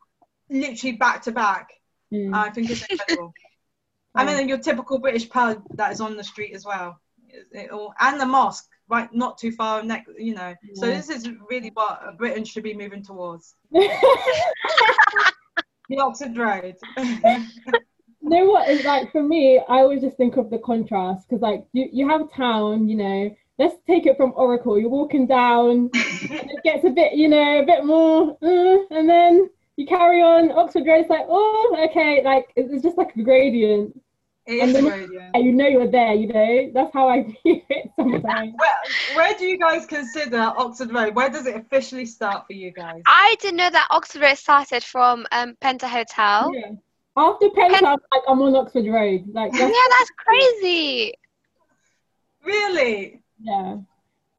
literally 0.49 0.97
back 0.97 1.21
to 1.23 1.31
back. 1.31 1.69
Mm. 2.13 2.33
I 2.33 2.49
think 2.49 2.69
it's 2.69 2.85
incredible. 2.89 3.33
I 4.15 4.25
mean, 4.25 4.47
your 4.49 4.57
typical 4.59 4.99
British 4.99 5.29
pub 5.29 5.63
that 5.75 5.91
is 5.91 6.01
on 6.01 6.17
the 6.17 6.23
street 6.23 6.53
as 6.53 6.65
well, 6.65 6.99
It- 7.29 7.47
it 7.51 7.71
all- 7.71 7.93
and 7.99 8.19
the 8.19 8.25
mosque, 8.25 8.67
right, 8.87 9.11
not 9.13 9.37
too 9.39 9.51
far 9.51 9.81
next, 9.83 10.11
you 10.19 10.35
know. 10.35 10.53
So 10.75 10.85
this 10.87 11.09
is 11.09 11.27
really 11.49 11.71
what 11.73 12.17
Britain 12.17 12.43
should 12.45 12.63
be 12.63 12.73
moving 12.75 13.03
towards. 13.03 13.55
The 15.89 15.99
Oxford 15.99 16.37
Road. 16.37 16.75
you 18.23 18.29
know 18.29 18.45
what 18.45 18.69
is 18.69 18.83
like 18.85 19.11
for 19.11 19.21
me 19.21 19.59
i 19.69 19.79
always 19.79 20.01
just 20.01 20.15
think 20.17 20.37
of 20.37 20.49
the 20.49 20.57
contrast 20.59 21.27
because 21.27 21.41
like 21.41 21.65
you, 21.73 21.89
you 21.91 22.07
have 22.07 22.21
a 22.21 22.27
town 22.35 22.87
you 22.87 22.95
know 22.95 23.35
let's 23.59 23.75
take 23.85 24.05
it 24.05 24.15
from 24.17 24.31
oracle 24.35 24.79
you're 24.79 24.89
walking 24.89 25.27
down 25.27 25.89
and 25.93 26.49
it 26.51 26.63
gets 26.63 26.83
a 26.85 26.89
bit 26.89 27.13
you 27.13 27.27
know 27.27 27.59
a 27.59 27.65
bit 27.65 27.85
more 27.85 28.37
uh, 28.41 28.77
and 28.95 29.09
then 29.09 29.49
you 29.75 29.85
carry 29.85 30.21
on 30.21 30.51
oxford 30.51 30.85
Road 30.85 30.93
road's 30.93 31.09
like 31.09 31.25
oh 31.27 31.75
okay 31.89 32.23
like 32.23 32.45
it's 32.55 32.81
just 32.81 32.97
like 32.97 33.13
a 33.15 33.21
gradient 33.23 33.99
It 34.45 34.61
And 34.61 34.73
then- 34.75 34.87
a 34.87 35.23
and 35.35 35.43
you 35.45 35.51
know 35.51 35.67
you're 35.67 35.91
there 35.91 36.13
you 36.13 36.27
know 36.27 36.71
that's 36.73 36.93
how 36.93 37.09
i 37.09 37.23
view 37.43 37.61
it 37.69 37.91
sometimes 37.95 38.53
Where, 38.57 38.77
where 39.15 39.37
do 39.37 39.45
you 39.45 39.57
guys 39.57 39.85
consider 39.85 40.37
Oxford 40.37 40.91
Road? 40.93 41.15
Where 41.15 41.29
does 41.29 41.45
it 41.47 41.55
officially 41.55 42.05
start 42.05 42.45
for 42.47 42.53
you 42.53 42.71
guys? 42.71 43.01
I 43.07 43.35
didn't 43.39 43.57
know 43.57 43.69
that 43.69 43.87
Oxford 43.89 44.21
Road 44.21 44.37
started 44.37 44.83
from 44.83 45.25
um, 45.31 45.55
Penta 45.61 45.87
Hotel. 45.87 46.51
yeah. 46.53 46.71
After 47.15 47.47
Penta, 47.49 47.83
I'm 47.83 47.99
like 48.11 48.23
i'm 48.27 48.41
on 48.41 48.55
oxford 48.55 48.87
road 48.87 49.25
like 49.33 49.51
Yeah, 49.53 49.67
that's, 49.67 49.89
that's 49.99 50.09
crazy. 50.17 51.13
Really? 52.45 53.21
yeah 53.39 53.77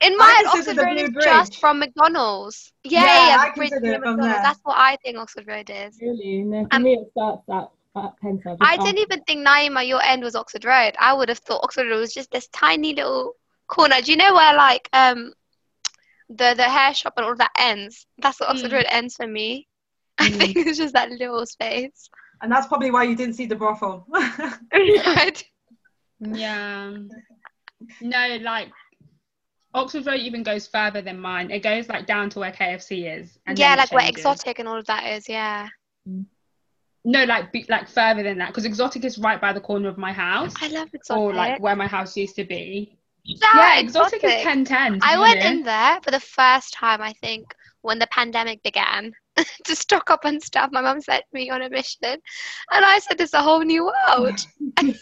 In 0.01 0.17
my 0.19 0.25
head, 0.37 0.47
Oxford 0.47 0.77
Road 0.77 0.99
is 0.99 1.11
Bridge. 1.11 1.25
just 1.25 1.57
from 1.59 1.79
McDonald's. 1.79 2.73
Yeah, 2.83 3.05
Yeah, 3.05 3.27
yeah, 3.29 3.37
I 3.39 3.49
the 3.51 3.57
bridge 3.57 3.71
consider 3.71 3.93
from 3.93 4.01
McDonald's. 4.01 4.33
there. 4.35 4.43
That's 4.43 4.61
what 4.65 4.77
I 4.77 4.97
think 5.03 5.17
Oxford 5.19 5.47
Road 5.47 5.71
is. 5.71 5.99
really 6.01 6.43
no, 6.43 6.67
for 6.71 6.77
Um, 6.77 6.83
me 6.83 6.95
it 6.95 7.09
starts 7.13 7.43
at, 7.49 7.71
at 7.97 8.13
Penta 8.23 8.57
I 8.61 8.75
after- 8.75 8.83
didn't 8.83 8.99
even 8.99 9.21
think 9.23 9.47
Naima, 9.47 9.87
your 9.87 10.03
end 10.03 10.23
was 10.23 10.35
Oxford 10.37 10.65
Road. 10.67 10.95
I 10.99 11.15
would 11.15 11.29
have 11.31 11.39
thought 11.39 11.63
Oxford 11.65 11.89
Road 11.89 12.01
was 12.01 12.13
just 12.13 12.31
this 12.31 12.49
tiny 12.49 12.95
little 12.95 13.33
corner. 13.69 14.01
Do 14.03 14.11
you 14.11 14.19
know 14.19 14.35
where 14.35 14.55
like 14.55 14.89
um 14.93 15.33
the 16.29 16.53
the 16.57 16.65
hair 16.65 16.93
shop 16.93 17.15
and 17.17 17.25
all 17.25 17.37
that 17.37 17.53
ends? 17.59 18.07
That's 18.19 18.39
what 18.41 18.51
Oxford 18.51 18.71
Mm. 18.73 18.75
Road 18.75 18.87
ends 18.91 19.15
for 19.17 19.27
me. 19.27 19.69
I 20.19 20.29
Mm. 20.29 20.39
think 20.39 20.57
it's 20.67 20.79
just 20.79 20.93
that 20.95 21.11
little 21.11 21.47
space. 21.47 22.11
And 22.43 22.51
that's 22.51 22.67
probably 22.67 22.91
why 22.91 23.05
you 23.05 23.17
didn't 23.17 23.35
see 23.35 23.47
the 23.47 23.57
brothel. 23.57 24.07
Right. 24.73 25.45
Yeah. 26.21 26.93
No, 28.01 28.39
like 28.43 28.71
Oxford 29.75 30.07
Road 30.07 30.21
even 30.21 30.43
goes 30.43 30.67
further 30.67 31.03
than 31.03 31.19
mine. 31.19 31.51
It 31.51 31.63
goes 31.63 31.89
like 31.89 32.07
down 32.07 32.31
to 32.31 32.39
where 32.39 32.53
KFC 32.53 33.19
is. 33.21 33.39
And 33.47 33.59
yeah, 33.59 33.71
then 33.71 33.79
it 33.79 33.81
like 33.81 33.93
where 33.93 34.09
exotic 34.09 34.59
and 34.59 34.69
all 34.69 34.79
of 34.79 34.87
that 34.87 35.05
is. 35.07 35.29
Yeah, 35.29 35.69
No, 37.05 37.25
like 37.25 37.53
be, 37.53 37.67
like 37.69 37.89
further 37.89 38.23
than 38.23 38.39
that 38.39 38.49
because 38.49 38.65
exotic 38.65 39.05
is 39.05 39.19
right 39.19 39.41
by 39.41 39.53
the 39.53 39.61
corner 39.61 39.89
of 39.89 39.99
my 39.99 40.13
house, 40.13 40.55
I 40.63 40.69
love 40.69 40.89
exotic. 40.95 41.21
or 41.21 41.35
like 41.35 41.61
where 41.61 41.77
my 41.77 41.89
house 41.89 42.17
used 42.17 42.37
to 42.37 42.45
be. 42.45 42.97
Yeah, 43.25 43.49
yeah, 43.57 43.81
exotic, 43.81 44.23
is 44.23 44.43
ten 44.43 44.65
ten. 44.65 45.01
I 45.03 45.19
went 45.19 45.41
in 45.41 45.63
there 45.65 45.99
for 46.03 46.11
the 46.11 46.21
first 46.21 46.75
time, 46.75 47.01
I 47.01 47.15
think, 47.15 47.55
when 47.83 47.99
the 47.99 48.07
pandemic 48.09 48.63
began 48.63 49.13
to 49.65 49.77
stock 49.77 50.11
up 50.11 50.25
on 50.25 50.41
stuff. 50.41 50.71
My 50.73 50.81
mum 50.81 51.01
sent 51.01 51.25
me 51.33 51.51
on 51.51 51.63
a 51.63 51.71
mission, 51.71 51.99
and 52.05 52.85
I 52.85 52.99
said, 52.99 53.21
"It's 53.21 53.35
a 53.35 53.43
whole 53.43 53.61
new 53.61 53.85
world." 53.85 54.41
I 54.79 54.95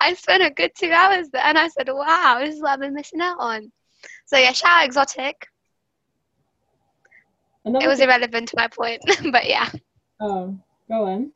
I 0.00 0.14
spent 0.14 0.42
a 0.42 0.50
good 0.50 0.72
two 0.78 0.90
hours 0.90 1.28
there, 1.30 1.44
and 1.44 1.58
I 1.58 1.68
said, 1.68 1.88
"Wow, 1.88 2.38
this 2.40 2.56
is 2.56 2.62
what 2.62 2.72
I've 2.72 2.80
been 2.80 2.94
missing 2.94 3.20
out 3.20 3.38
on." 3.38 3.72
So 4.26 4.36
yeah, 4.36 4.52
shout 4.52 4.84
exotic. 4.84 5.46
Another 7.64 7.86
It 7.86 7.88
was 7.88 7.98
thing- 7.98 8.08
irrelevant 8.08 8.48
to 8.48 8.56
my 8.56 8.68
point, 8.68 9.02
but 9.32 9.48
yeah, 9.48 9.70
oh 10.20 10.58
go 10.88 11.06
on 11.06 11.32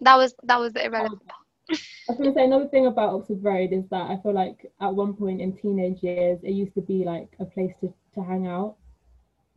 that 0.00 0.16
was 0.16 0.34
that 0.44 0.58
was 0.58 0.72
the 0.72 0.82
oh. 0.82 0.86
irrelevant. 0.86 1.22
I 1.68 1.74
was 2.12 2.18
going 2.18 2.30
to 2.30 2.34
say 2.34 2.44
another 2.44 2.68
thing 2.68 2.86
about 2.86 3.12
Oxford 3.12 3.42
Road 3.42 3.72
is 3.72 3.84
that 3.90 4.08
I 4.08 4.16
feel 4.22 4.32
like 4.32 4.70
at 4.80 4.94
one 4.94 5.14
point 5.14 5.40
in 5.40 5.52
teenage 5.52 6.00
years, 6.00 6.38
it 6.44 6.52
used 6.52 6.74
to 6.74 6.80
be 6.80 7.04
like 7.04 7.34
a 7.40 7.44
place 7.44 7.74
to, 7.80 7.92
to 8.14 8.22
hang 8.22 8.46
out. 8.46 8.76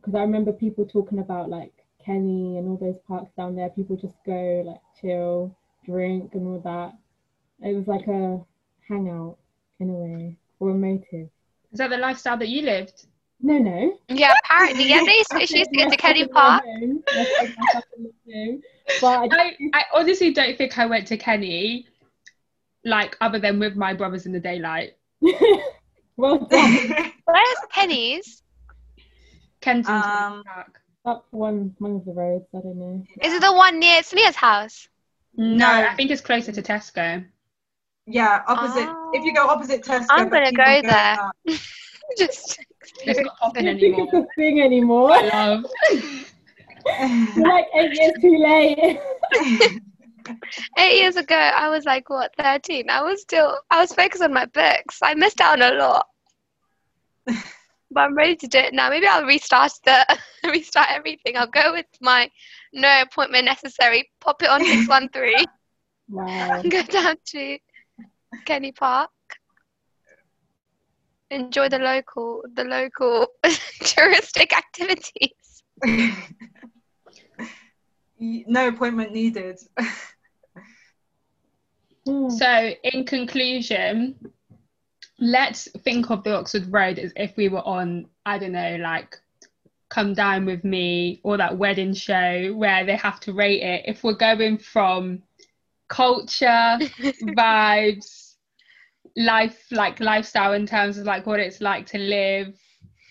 Because 0.00 0.14
I 0.14 0.22
remember 0.22 0.52
people 0.52 0.86
talking 0.86 1.18
about 1.18 1.50
like 1.50 1.72
Kenny 2.04 2.56
and 2.58 2.68
all 2.68 2.78
those 2.80 2.98
parks 3.06 3.30
down 3.36 3.54
there. 3.56 3.68
People 3.70 3.96
just 3.96 4.16
go 4.24 4.62
like 4.66 4.80
chill, 5.00 5.54
drink, 5.84 6.34
and 6.34 6.46
all 6.46 6.60
that. 6.60 6.94
It 7.66 7.76
was 7.76 7.86
like 7.86 8.06
a 8.06 8.40
hangout 8.88 9.36
in 9.78 9.90
a 9.90 9.92
way, 9.92 10.36
or 10.58 10.70
a 10.70 10.74
motive. 10.74 11.28
Is 11.72 11.78
that 11.78 11.90
the 11.90 11.98
lifestyle 11.98 12.38
that 12.38 12.48
you 12.48 12.62
lived? 12.62 13.06
No, 13.42 13.58
no. 13.58 13.98
Yeah, 14.08 14.34
apparently, 14.44 14.88
yeah. 14.88 15.02
They 15.04 15.16
used 15.16 15.30
to, 15.30 15.46
she 15.46 15.58
used 15.58 15.70
to 15.72 15.78
go 15.78 15.90
to 15.90 15.96
Kenny 15.96 16.26
Park. 16.28 16.64
But 19.00 19.04
I 19.04 19.28
I, 19.32 19.56
I 19.72 19.84
honestly 19.94 20.32
don't 20.32 20.58
think 20.58 20.78
I 20.78 20.86
went 20.86 21.06
to 21.08 21.16
Kenny, 21.16 21.86
like 22.84 23.16
other 23.20 23.38
than 23.38 23.58
with 23.58 23.76
my 23.76 23.94
brothers 23.94 24.26
in 24.26 24.32
the 24.32 24.40
daylight. 24.40 24.96
well 26.16 26.38
done. 26.38 27.12
Where's 27.24 27.58
Kenny's? 27.72 28.42
Kensington 29.60 30.02
Um, 30.02 30.42
Park. 30.44 30.80
Up 31.06 31.26
one 31.30 31.74
one 31.78 31.96
of 31.96 32.04
the 32.04 32.12
roads. 32.12 32.44
I 32.54 32.58
don't 32.60 32.76
know. 32.76 33.02
Is 33.22 33.32
it 33.32 33.40
the 33.40 33.52
one 33.52 33.78
near 33.80 34.02
Snea's 34.02 34.36
house? 34.36 34.86
No, 35.34 35.56
No. 35.56 35.66
I 35.66 35.94
think 35.94 36.10
it's 36.10 36.20
closer 36.20 36.52
to 36.52 36.60
Tesco. 36.62 37.24
yeah, 38.06 38.42
opposite. 38.46 38.88
If 39.14 39.24
you 39.24 39.34
go 39.34 39.46
opposite 39.48 39.82
Tesco, 39.82 40.06
I'm 40.10 40.28
gonna 40.28 40.50
you 40.50 40.56
go 40.56 40.82
there. 40.82 41.18
up. 41.20 41.36
Just 42.18 42.58
It's 43.04 43.20
not 43.20 43.32
I 43.40 43.44
popping 43.46 43.64
don't 43.66 43.78
think 43.80 43.94
anymore. 43.98 44.08
it's 44.12 44.30
a 44.32 44.34
thing 44.36 44.60
anymore. 44.60 45.12
I 45.12 45.20
love. 45.22 45.64
You're 47.36 47.46
like 47.48 47.66
eight 47.74 47.92
years 47.98 48.12
too 48.20 48.36
late. 48.36 49.00
eight 50.78 51.00
years 51.00 51.16
ago, 51.16 51.36
I 51.36 51.68
was 51.68 51.84
like 51.84 52.10
what, 52.10 52.34
thirteen? 52.36 52.90
I 52.90 53.00
was 53.02 53.22
still, 53.22 53.58
I 53.70 53.80
was 53.80 53.94
focused 53.94 54.22
on 54.22 54.32
my 54.34 54.46
books. 54.46 54.98
I 55.02 55.14
missed 55.14 55.40
out 55.40 55.62
on 55.62 55.72
a 55.72 55.76
lot, 55.78 56.06
but 57.90 58.00
I'm 58.00 58.14
ready 58.14 58.36
to 58.36 58.46
do 58.46 58.58
it 58.58 58.72
now. 58.74 58.88
Maybe 58.90 59.06
I'll 59.06 59.24
restart 59.24 59.72
the, 59.84 60.18
restart 60.44 60.88
everything. 60.90 61.36
I'll 61.36 61.46
go 61.46 61.72
with 61.72 61.86
my 62.00 62.30
no 62.72 63.02
appointment 63.02 63.44
necessary. 63.44 64.10
Pop 64.20 64.42
it 64.42 64.48
on 64.48 64.64
six 64.64 64.88
one 64.88 65.08
three. 65.08 65.46
Wow. 66.08 66.62
go 66.68 66.82
down 66.82 67.16
to 67.26 67.58
Kenny 68.44 68.72
Park. 68.72 69.10
Enjoy 71.30 71.68
the 71.68 71.78
local, 71.78 72.42
the 72.54 72.64
local 72.64 73.28
touristic 73.44 74.52
activities. 74.52 75.62
no 78.18 78.68
appointment 78.68 79.12
needed. 79.12 79.58
So, 82.30 82.74
in 82.82 83.04
conclusion, 83.04 84.16
let's 85.20 85.68
think 85.84 86.10
of 86.10 86.24
the 86.24 86.34
Oxford 86.36 86.72
Road 86.72 86.98
as 86.98 87.12
if 87.16 87.36
we 87.36 87.48
were 87.48 87.66
on, 87.66 88.06
I 88.26 88.38
don't 88.38 88.52
know, 88.52 88.76
like 88.80 89.18
Come 89.90 90.14
Dine 90.14 90.46
with 90.46 90.64
Me 90.64 91.20
or 91.22 91.36
that 91.36 91.58
wedding 91.58 91.94
show 91.94 92.52
where 92.54 92.84
they 92.84 92.96
have 92.96 93.20
to 93.20 93.32
rate 93.32 93.62
it. 93.62 93.84
If 93.86 94.02
we're 94.04 94.14
going 94.14 94.58
from 94.58 95.22
culture, 95.88 96.82
vibes, 97.22 98.34
life, 99.16 99.66
like 99.70 100.00
lifestyle 100.00 100.52
in 100.52 100.66
terms 100.66 100.98
of 100.98 101.06
like 101.06 101.26
what 101.26 101.40
it's 101.40 101.60
like 101.60 101.86
to 101.86 101.98
live, 101.98 102.58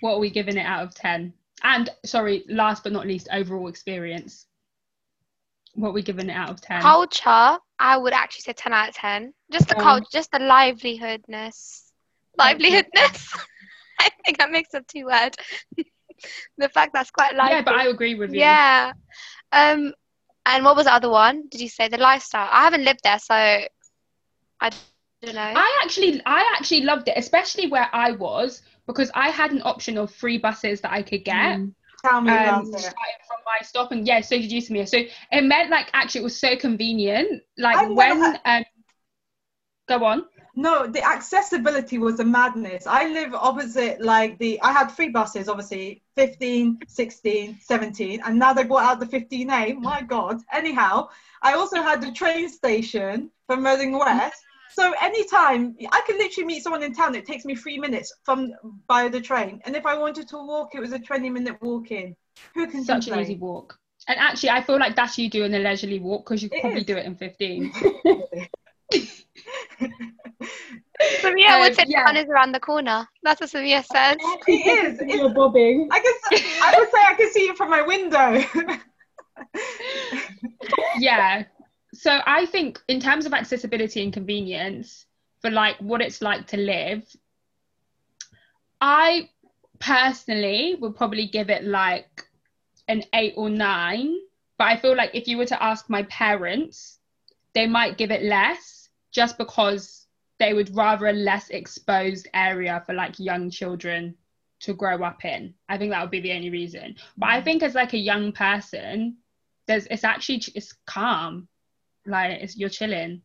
what 0.01 0.13
are 0.15 0.19
we 0.19 0.29
giving 0.29 0.57
it 0.57 0.65
out 0.65 0.83
of 0.83 0.95
10? 0.95 1.33
And 1.63 1.89
sorry, 2.05 2.43
last 2.49 2.83
but 2.83 2.93
not 2.93 3.07
least, 3.07 3.27
overall 3.31 3.67
experience. 3.67 4.45
What 5.75 5.89
are 5.89 5.93
we 5.93 6.01
giving 6.01 6.29
it 6.29 6.33
out 6.33 6.49
of 6.49 6.61
10? 6.61 6.81
Culture, 6.81 7.59
I 7.79 7.97
would 7.97 8.13
actually 8.13 8.41
say 8.41 8.53
ten 8.53 8.73
out 8.73 8.89
of 8.89 8.95
ten. 8.95 9.33
Just 9.51 9.67
the 9.69 9.75
Um, 9.75 9.83
culture, 9.83 10.05
just 10.11 10.31
the 10.31 10.39
livelihoodness, 10.39 11.88
livelihoodness. 12.39 13.35
I 13.99 14.09
think 14.25 14.41
I 14.41 14.45
mixed 14.47 14.75
up 14.75 14.87
two 14.87 15.05
words. 15.05 15.37
the 16.57 16.69
fact 16.69 16.91
that's 16.93 17.11
quite 17.11 17.35
lively. 17.35 17.55
yeah, 17.55 17.61
but 17.63 17.75
I 17.75 17.87
agree 17.87 18.15
with 18.15 18.33
you. 18.33 18.39
Yeah. 18.39 18.93
Um, 19.51 19.93
and 20.45 20.63
what 20.63 20.75
was 20.75 20.85
the 20.85 20.93
other 20.93 21.09
one? 21.09 21.47
Did 21.49 21.61
you 21.61 21.69
say 21.69 21.87
the 21.87 21.97
lifestyle? 21.97 22.47
I 22.51 22.63
haven't 22.63 22.83
lived 22.85 23.01
there, 23.03 23.19
so 23.19 23.33
I 23.33 23.67
don't 25.21 25.35
know. 25.35 25.53
I 25.55 25.79
actually 25.83 26.21
I 26.25 26.53
actually 26.57 26.81
loved 26.81 27.07
it, 27.07 27.17
especially 27.17 27.67
where 27.67 27.89
I 27.93 28.11
was 28.11 28.61
because 28.87 29.11
I 29.13 29.29
had 29.29 29.51
an 29.51 29.61
option 29.63 29.97
of 29.97 30.11
free 30.11 30.37
buses 30.37 30.81
that 30.81 30.91
I 30.91 31.01
could 31.03 31.23
get. 31.23 31.59
Mm. 31.59 31.73
Tell 32.03 32.21
me 32.21 32.31
about 32.31 32.63
Um, 32.63 32.73
it. 32.73 32.81
from 33.27 33.37
my 33.45 33.57
stop 33.61 33.91
and 33.91 34.07
yeah, 34.07 34.21
so 34.21 34.37
did 34.37 34.51
you 34.51 34.61
to 34.61 34.73
me. 34.73 34.85
So 34.85 34.97
it 35.31 35.41
meant 35.43 35.69
like 35.69 35.89
actually 35.93 36.21
it 36.21 36.23
was 36.23 36.39
so 36.39 36.55
convenient. 36.55 37.43
Like 37.57 37.77
I've 37.77 37.89
never 37.91 38.19
when 38.19 38.39
um, 38.45 38.63
go 39.87 40.03
on. 40.05 40.25
No, 40.59 40.87
the 40.87 41.01
accessibility 41.01 41.97
was 41.99 42.19
a 42.19 42.25
madness. 42.25 42.85
I 42.85 43.07
live 43.07 43.33
opposite 43.33 44.01
like 44.01 44.37
the 44.39 44.59
I 44.61 44.73
had 44.73 44.87
three 44.91 45.07
buses 45.07 45.47
obviously 45.47 46.01
15, 46.17 46.79
16, 46.85 47.57
17 47.61 48.21
and 48.25 48.37
now 48.37 48.51
they 48.51 48.65
brought 48.65 48.83
out 48.83 48.99
the 48.99 49.05
15A. 49.05 49.77
My 49.79 50.01
god. 50.01 50.41
Anyhow, 50.51 51.07
I 51.41 51.53
also 51.53 51.81
had 51.81 52.01
the 52.01 52.11
train 52.11 52.49
station 52.49 53.31
from 53.47 53.65
Reading 53.65 53.97
West. 53.97 54.43
So 54.73 54.93
anytime 55.01 55.77
I 55.93 56.01
could 56.05 56.17
literally 56.17 56.47
meet 56.47 56.61
someone 56.61 56.83
in 56.83 56.93
town, 56.93 57.15
it 57.15 57.25
takes 57.25 57.45
me 57.45 57.55
3 57.55 57.79
minutes 57.79 58.13
from 58.25 58.51
by 58.85 59.07
the 59.07 59.21
train. 59.21 59.61
And 59.63 59.77
if 59.77 59.85
I 59.85 59.97
wanted 59.97 60.27
to 60.27 60.37
walk, 60.45 60.75
it 60.75 60.81
was 60.81 60.91
a 60.91 60.99
20 60.99 61.29
minute 61.29 61.55
walk 61.61 61.91
in. 61.91 62.17
Who 62.53 62.67
can 62.67 62.83
Such 62.83 63.07
an 63.07 63.13
complain? 63.13 63.21
easy 63.21 63.37
walk. 63.37 63.79
And 64.09 64.19
actually 64.19 64.49
I 64.49 64.61
feel 64.61 64.77
like 64.77 64.97
that's 64.97 65.17
you 65.17 65.29
doing 65.29 65.53
a 65.53 65.59
leisurely 65.59 65.99
walk 65.99 66.25
because 66.25 66.43
you 66.43 66.49
It 66.51 66.59
probably 66.59 66.79
is. 66.81 66.85
do 66.85 66.97
it 66.97 67.05
in 67.05 67.15
15. 67.15 67.71
Samia 71.21 71.51
Um, 71.51 71.59
would 71.61 71.75
say 71.75 71.85
yeah. 71.87 72.03
town 72.05 72.17
is 72.17 72.27
around 72.27 72.51
the 72.51 72.59
corner. 72.59 73.07
That's 73.23 73.39
what 73.39 73.49
Samia 73.49 73.83
says. 73.85 74.17
It 74.47 74.51
is. 74.85 74.99
It's- 75.01 75.15
You're 75.17 75.33
bobbing. 75.33 75.87
I 75.91 75.99
can 75.99 76.13
s- 76.33 76.59
I 76.61 76.75
would 76.77 76.89
say 76.89 76.97
I 77.07 77.13
can 77.13 77.31
see 77.31 77.45
it 77.49 77.57
from 77.57 77.69
my 77.69 77.81
window. 77.81 78.43
yeah. 80.99 81.43
So 81.93 82.19
I 82.25 82.45
think 82.45 82.81
in 82.87 82.99
terms 82.99 83.25
of 83.25 83.33
accessibility 83.33 84.03
and 84.03 84.13
convenience 84.13 85.05
for 85.41 85.49
like 85.49 85.77
what 85.77 86.01
it's 86.01 86.21
like 86.21 86.47
to 86.47 86.57
live, 86.57 87.03
I 88.81 89.29
personally 89.79 90.75
would 90.79 90.95
probably 90.95 91.27
give 91.27 91.49
it 91.49 91.63
like 91.63 92.25
an 92.87 93.03
eight 93.13 93.33
or 93.37 93.49
nine. 93.49 94.15
But 94.57 94.67
I 94.67 94.77
feel 94.77 94.95
like 94.95 95.11
if 95.13 95.27
you 95.27 95.37
were 95.37 95.45
to 95.45 95.63
ask 95.63 95.89
my 95.89 96.03
parents, 96.03 96.99
they 97.53 97.65
might 97.67 97.97
give 97.97 98.11
it 98.11 98.23
less 98.23 98.78
just 99.11 99.37
because 99.37 100.07
they 100.39 100.53
would 100.53 100.75
rather 100.75 101.07
a 101.07 101.13
less 101.13 101.49
exposed 101.49 102.27
area 102.33 102.81
for 102.85 102.93
like 102.93 103.19
young 103.19 103.49
children 103.49 104.15
to 104.61 104.73
grow 104.73 105.03
up 105.03 105.23
in. 105.25 105.53
I 105.67 105.77
think 105.77 105.91
that 105.91 106.01
would 106.01 106.11
be 106.11 106.21
the 106.21 106.33
only 106.33 106.49
reason. 106.49 106.95
But 107.17 107.29
I 107.29 107.41
think 107.41 107.63
as 107.63 107.75
like 107.75 107.93
a 107.93 107.97
young 107.97 108.31
person, 108.31 109.17
there's 109.67 109.85
it's 109.91 110.03
actually 110.03 110.41
it's 110.55 110.73
calm 110.87 111.47
like 112.07 112.41
it's, 112.41 112.57
you're 112.57 112.69
chilling 112.69 113.21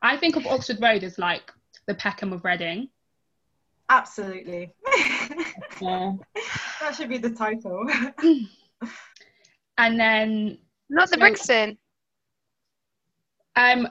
i 0.00 0.16
think 0.16 0.34
of 0.36 0.46
oxford 0.46 0.80
road 0.80 1.04
as 1.04 1.18
like 1.18 1.52
the 1.86 1.94
peckham 1.94 2.32
of 2.32 2.42
reading 2.44 2.88
Absolutely. 3.90 4.72
Yeah. 5.82 6.12
that 6.80 6.94
should 6.96 7.08
be 7.10 7.18
the 7.18 7.30
title. 7.30 7.86
and 9.78 10.00
then 10.00 10.58
Not 10.88 11.08
the 11.10 11.14
So- 11.14 11.20
Brixton. 11.20 11.78
um 13.54 13.88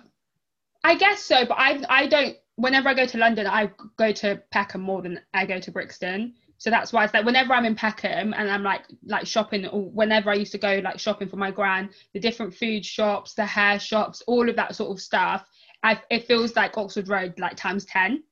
i 0.85 0.95
guess 0.95 1.21
so 1.21 1.45
but 1.45 1.57
i 1.57 1.81
i 1.89 2.07
don't 2.07 2.35
whenever 2.55 2.87
i 2.89 2.93
go 2.93 3.05
to 3.05 3.17
london 3.17 3.45
i 3.47 3.69
go 3.97 4.11
to 4.11 4.41
peckham 4.51 4.81
more 4.81 5.01
than 5.01 5.19
i 5.33 5.45
go 5.45 5.59
to 5.59 5.71
brixton 5.71 6.33
so 6.57 6.69
that's 6.69 6.93
why 6.93 7.03
it's 7.03 7.13
like 7.13 7.25
whenever 7.25 7.53
i'm 7.53 7.65
in 7.65 7.75
peckham 7.75 8.33
and 8.37 8.49
i'm 8.49 8.63
like 8.63 8.83
like 9.05 9.25
shopping 9.25 9.65
or 9.67 9.81
whenever 9.89 10.29
i 10.29 10.35
used 10.35 10.51
to 10.51 10.57
go 10.57 10.79
like 10.83 10.99
shopping 10.99 11.27
for 11.27 11.37
my 11.37 11.51
gran 11.51 11.89
the 12.13 12.19
different 12.19 12.53
food 12.53 12.85
shops 12.85 13.33
the 13.33 13.45
hair 13.45 13.79
shops 13.79 14.21
all 14.27 14.47
of 14.49 14.55
that 14.55 14.75
sort 14.75 14.91
of 14.91 15.01
stuff 15.01 15.45
I, 15.83 16.01
it 16.09 16.25
feels 16.25 16.55
like 16.55 16.77
oxford 16.77 17.09
road 17.09 17.33
like 17.37 17.55
times 17.55 17.85
10 17.85 18.23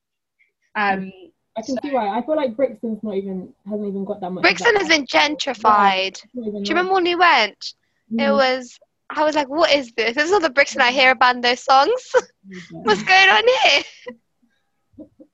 um 0.76 1.12
I 1.56 1.62
can 1.62 1.76
see 1.80 1.92
why. 1.92 2.08
I 2.08 2.20
feel 2.26 2.34
like 2.34 2.56
Brixton's 2.56 3.00
not 3.04 3.14
even 3.14 3.52
hasn't 3.64 3.86
even 3.86 4.04
got 4.04 4.20
that 4.20 4.30
much. 4.30 4.42
Brixton 4.42 4.74
that. 4.74 4.80
has 4.80 4.88
been 4.88 5.06
gentrified. 5.06 6.08
It's 6.08 6.26
not 6.34 6.48
even 6.48 6.62
Do 6.64 6.68
you 6.68 6.74
remember 6.74 6.94
when 6.94 7.04
we 7.04 7.14
went? 7.14 7.74
It 8.10 8.22
Mm. 8.22 8.32
was. 8.32 8.76
I 9.10 9.24
was 9.24 9.34
like, 9.34 9.48
"What 9.48 9.70
is 9.72 9.92
this? 9.92 10.14
This 10.14 10.24
is 10.24 10.30
not 10.30 10.42
the 10.42 10.50
Brixton 10.50 10.80
I 10.82 10.90
hear 10.90 11.10
about 11.12 11.36
in 11.36 11.40
those 11.40 11.60
songs. 11.60 12.12
What's 12.72 13.02
going 13.02 13.28
on 13.30 13.42
here?" 13.62 13.82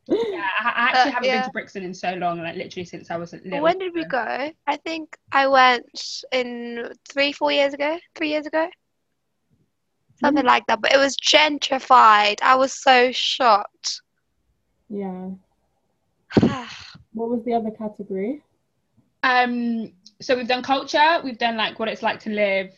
Yeah, 0.08 0.48
I, 0.60 0.68
I 0.68 0.88
actually 0.88 1.10
Uh, 1.10 1.14
haven't 1.14 1.28
yeah. 1.28 1.36
been 1.40 1.44
to 1.44 1.52
Brixton 1.52 1.82
in 1.84 1.94
so 1.94 2.12
long, 2.14 2.42
like 2.42 2.56
literally 2.56 2.84
since 2.84 3.10
I 3.10 3.16
was 3.16 3.32
a 3.32 3.36
little. 3.36 3.62
When 3.62 3.78
did 3.78 3.94
we 3.94 4.04
go? 4.04 4.50
I 4.66 4.76
think 4.76 5.16
I 5.30 5.46
went 5.46 5.84
in 6.32 6.92
three, 7.08 7.32
four 7.32 7.52
years 7.52 7.74
ago. 7.74 7.96
Three 8.16 8.30
years 8.30 8.46
ago. 8.46 8.68
Something 10.16 10.44
like 10.44 10.66
that. 10.66 10.80
But 10.80 10.92
it 10.92 10.98
was 10.98 11.16
gentrified. 11.16 12.38
I 12.42 12.56
was 12.56 12.72
so 12.72 13.12
shocked. 13.12 14.02
Yeah. 14.88 15.30
What 17.12 17.28
was 17.28 17.44
the 17.44 17.54
other 17.54 17.70
category? 17.70 18.42
Um, 19.24 19.92
so 20.20 20.36
we've 20.36 20.46
done 20.48 20.62
culture, 20.62 21.20
we've 21.24 21.38
done 21.38 21.56
like 21.56 21.78
what 21.78 21.88
it's 21.88 22.02
like 22.02 22.20
to 22.20 22.30
live, 22.30 22.72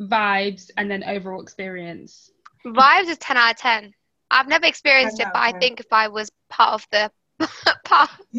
vibes, 0.00 0.70
and 0.76 0.90
then 0.90 1.02
overall 1.04 1.40
experience. 1.42 2.30
Vibes 2.64 3.08
is 3.08 3.18
ten 3.18 3.36
out 3.36 3.52
of 3.52 3.56
ten. 3.56 3.92
I've 4.30 4.48
never 4.48 4.66
experienced 4.66 5.20
it, 5.20 5.28
but 5.32 5.38
of 5.48 5.54
I 5.54 5.58
think 5.58 5.80
if 5.80 5.86
I 5.92 6.08
was 6.08 6.30
part 6.50 6.74
of 6.74 6.86
the 6.90 7.10
part, 7.84 8.10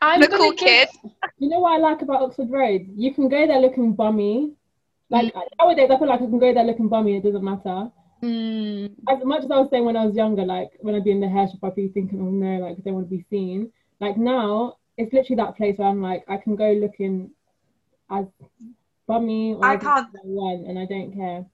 I'm 0.00 0.20
the 0.20 0.26
gonna 0.28 0.36
cool 0.36 0.50
give- 0.52 0.58
kid. 0.58 0.88
You 1.38 1.48
know 1.48 1.60
what 1.60 1.72
I 1.74 1.78
like 1.78 2.02
about 2.02 2.22
Oxford 2.22 2.50
Road? 2.50 2.86
You 2.94 3.12
can 3.14 3.28
go 3.28 3.46
there 3.46 3.60
looking 3.60 3.94
bummy. 3.94 4.52
Like 5.10 5.32
Mm. 5.34 5.42
nowadays, 5.60 5.90
I 5.90 5.98
feel 5.98 6.08
like 6.08 6.20
I 6.20 6.26
can 6.26 6.38
go 6.38 6.54
there 6.54 6.64
looking 6.64 6.88
bummy. 6.88 7.16
It 7.16 7.24
doesn't 7.24 7.42
matter. 7.44 7.90
Mm, 8.22 8.94
As 9.08 9.24
much 9.24 9.44
as 9.44 9.50
I 9.50 9.58
was 9.58 9.68
saying 9.70 9.84
when 9.84 9.96
I 9.96 10.06
was 10.06 10.14
younger, 10.16 10.44
like 10.44 10.70
when 10.80 10.94
I'd 10.94 11.04
be 11.04 11.10
in 11.10 11.20
the 11.20 11.28
hair 11.28 11.48
shop, 11.48 11.58
I'd 11.64 11.74
be 11.74 11.88
thinking, 11.88 12.20
oh 12.20 12.30
no, 12.30 12.58
like 12.64 12.78
I 12.78 12.80
don't 12.82 12.94
want 12.94 13.10
to 13.10 13.16
be 13.16 13.24
seen. 13.28 13.72
Like 14.00 14.16
now, 14.16 14.76
it's 14.96 15.12
literally 15.12 15.36
that 15.42 15.56
place 15.56 15.76
where 15.78 15.88
I'm 15.88 16.00
like, 16.00 16.24
I 16.28 16.36
can 16.36 16.54
go 16.56 16.70
looking 16.72 17.30
as 18.10 18.26
bummy 19.12 19.54
or 19.54 19.64
I 19.64 19.74
as 19.74 19.82
can't- 19.82 20.08
I 20.14 20.20
want, 20.24 20.66
and 20.66 20.78
I 20.78 20.86
don't 20.86 21.12
care. 21.12 21.44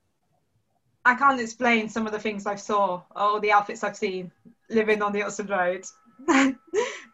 I 1.05 1.15
can't 1.15 1.41
explain 1.41 1.89
some 1.89 2.07
of 2.07 2.13
the 2.13 2.19
things 2.19 2.45
I 2.47 2.57
saw 2.57 3.03
or 3.17 3.41
the 3.41 3.53
outfits 3.53 3.83
I've 3.83 3.97
seen 3.97 4.31
living 4.69 5.01
on 5.03 5.13
the 5.13 5.23
Oxford 5.23 5.49
Road. 5.49 5.85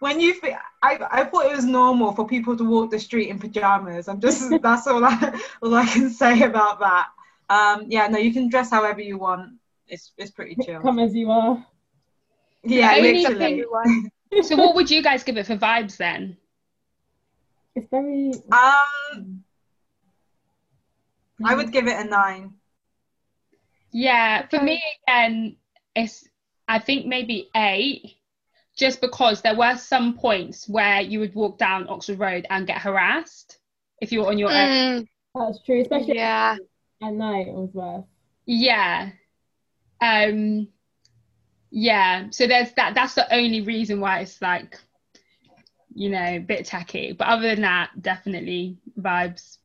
when 0.00 0.18
you, 0.18 0.34
fi- 0.34 0.58
I, 0.82 0.98
I 1.10 1.24
thought 1.24 1.46
it 1.46 1.54
was 1.54 1.64
normal 1.64 2.12
for 2.12 2.26
people 2.26 2.56
to 2.56 2.64
walk 2.64 2.90
the 2.90 2.98
street 2.98 3.28
in 3.28 3.38
pajamas. 3.38 4.08
I'm 4.08 4.20
just 4.20 4.50
that's 4.62 4.86
all 4.88 5.04
I 5.04 5.38
all 5.62 5.74
I 5.74 5.86
can 5.86 6.10
say 6.10 6.42
about 6.42 6.80
that. 6.80 7.06
Um, 7.50 7.84
yeah, 7.88 8.08
no, 8.08 8.18
you 8.18 8.32
can 8.32 8.48
dress 8.48 8.70
however 8.70 9.00
you 9.00 9.18
want. 9.18 9.52
It's 9.86 10.12
it's 10.18 10.32
pretty 10.32 10.56
chill. 10.64 10.80
Come 10.80 10.98
as 10.98 11.14
you 11.14 11.30
are. 11.30 11.64
Yeah, 12.64 12.94
The 12.94 12.96
only 12.96 13.12
literally. 13.22 13.38
thing- 13.38 13.52
Everyone. 13.60 14.10
so 14.48 14.56
what 14.56 14.74
would 14.74 14.90
you 14.90 15.02
guys 15.02 15.22
give 15.22 15.36
it 15.36 15.46
for 15.46 15.56
vibes 15.56 15.96
then? 15.98 16.36
It's 17.76 17.86
very. 17.90 18.32
Um, 18.50 19.43
I 21.42 21.54
would 21.54 21.72
give 21.72 21.86
it 21.86 21.98
a 21.98 22.04
nine. 22.04 22.54
Yeah, 23.90 24.46
for 24.48 24.60
me 24.60 24.82
again, 25.06 25.56
it's 25.94 26.28
I 26.66 26.78
think 26.78 27.06
maybe 27.06 27.48
eight, 27.54 28.16
just 28.76 29.00
because 29.00 29.40
there 29.42 29.56
were 29.56 29.76
some 29.76 30.18
points 30.18 30.68
where 30.68 31.00
you 31.00 31.20
would 31.20 31.34
walk 31.34 31.58
down 31.58 31.88
Oxford 31.88 32.18
Road 32.18 32.46
and 32.50 32.66
get 32.66 32.78
harassed 32.78 33.58
if 34.00 34.12
you 34.12 34.20
were 34.20 34.28
on 34.28 34.38
your 34.38 34.50
own. 34.50 34.56
Mm, 34.56 35.08
That's 35.34 35.62
true, 35.62 35.80
especially 35.82 36.16
yeah. 36.16 36.56
at 37.02 37.12
night. 37.12 37.48
It 37.48 37.54
was 37.54 37.70
worse. 37.72 38.04
Yeah. 38.46 39.10
Um 40.00 40.68
yeah, 41.70 42.30
so 42.30 42.46
there's 42.46 42.72
that 42.72 42.94
that's 42.94 43.14
the 43.14 43.32
only 43.34 43.60
reason 43.60 44.00
why 44.00 44.20
it's 44.20 44.40
like 44.40 44.78
you 45.94 46.10
know, 46.10 46.24
a 46.24 46.38
bit 46.38 46.66
tacky. 46.66 47.12
But 47.12 47.28
other 47.28 47.48
than 47.48 47.62
that, 47.62 47.90
definitely 48.02 48.78
vibes. 49.00 49.58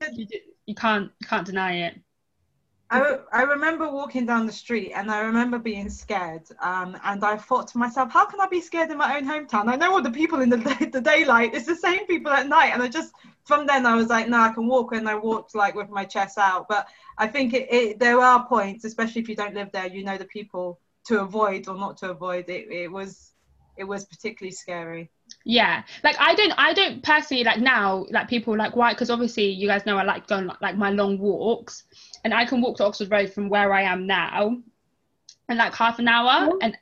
You, 0.69 0.75
can't 0.75 1.12
can't 1.27 1.47
deny 1.47 1.88
it. 1.88 1.95
I, 2.91 3.17
I 3.34 3.41
remember 3.41 3.89
walking 3.91 4.27
down 4.27 4.45
the 4.45 4.51
street 4.51 4.91
and 4.93 5.10
I 5.10 5.21
remember 5.21 5.58
being 5.58 5.89
scared. 5.89 6.43
Um, 6.62 6.95
and 7.03 7.23
I 7.23 7.38
thought 7.38 7.67
to 7.69 7.79
myself, 7.79 8.12
how 8.12 8.25
can 8.27 8.39
I 8.39 8.45
be 8.45 8.62
scared 8.62 8.91
in 8.91 8.97
my 8.99 9.17
own 9.17 9.25
hometown? 9.25 9.67
I 9.67 9.75
know 9.77 9.93
all 9.93 10.01
the 10.03 10.12
people 10.12 10.41
in 10.41 10.49
the, 10.49 10.58
the 10.93 11.01
daylight. 11.01 11.55
It's 11.55 11.65
the 11.65 11.75
same 11.75 12.05
people 12.05 12.32
at 12.32 12.47
night. 12.47 12.71
And 12.75 12.84
I 12.84 12.88
just, 12.88 13.13
from 13.45 13.65
then, 13.65 13.88
I 13.88 13.95
was 13.95 14.10
like, 14.10 14.29
no, 14.29 14.39
I 14.39 14.53
can 14.53 14.67
walk. 14.67 14.93
And 14.93 15.10
I 15.10 15.15
walked 15.15 15.55
like 15.55 15.73
with 15.73 15.89
my 15.89 16.05
chest 16.05 16.38
out. 16.38 16.67
But 16.69 16.88
I 17.17 17.25
think 17.25 17.55
it, 17.55 17.67
it, 17.73 17.99
there 17.99 18.19
are 18.19 18.45
points, 18.45 18.86
especially 18.86 19.21
if 19.21 19.29
you 19.29 19.36
don't 19.36 19.55
live 19.55 19.71
there, 19.71 19.88
you 19.88 20.03
know 20.03 20.17
the 20.17 20.25
people 20.25 20.79
to 21.05 21.21
avoid 21.21 21.67
or 21.67 21.77
not 21.77 21.97
to 21.97 22.12
avoid. 22.12 22.47
It, 22.47 22.71
it 22.71 22.91
was 22.91 23.34
it 23.80 23.86
was 23.86 24.06
particularly 24.06 24.52
scary. 24.52 25.10
Yeah, 25.46 25.84
like 26.04 26.18
I 26.20 26.36
don't, 26.36 26.54
I 26.58 26.74
don't 26.74 27.02
personally 27.02 27.44
like 27.44 27.60
now. 27.60 28.06
Like 28.12 28.28
people 28.28 28.56
like 28.58 28.76
why? 28.76 28.94
Because 28.94 29.10
obviously 29.10 29.46
you 29.50 29.68
guys 29.68 29.86
know 29.86 29.98
I 29.98 30.04
like 30.04 30.28
going 30.28 30.50
like 30.62 30.76
my 30.76 30.89
long 30.89 31.18
walks, 31.18 31.84
and 32.24 32.34
I 32.34 32.46
can 32.46 32.62
walk 32.62 32.78
to 32.78 32.86
Oxford 32.86 33.10
Road 33.12 33.32
from 33.34 33.50
where 33.50 33.74
I 33.74 33.84
am 33.84 34.06
now, 34.06 34.58
in 35.48 35.58
like 35.58 35.74
half 35.74 36.00
an 36.00 36.08
hour, 36.08 36.50
Oh. 36.52 36.60
and 36.62 36.78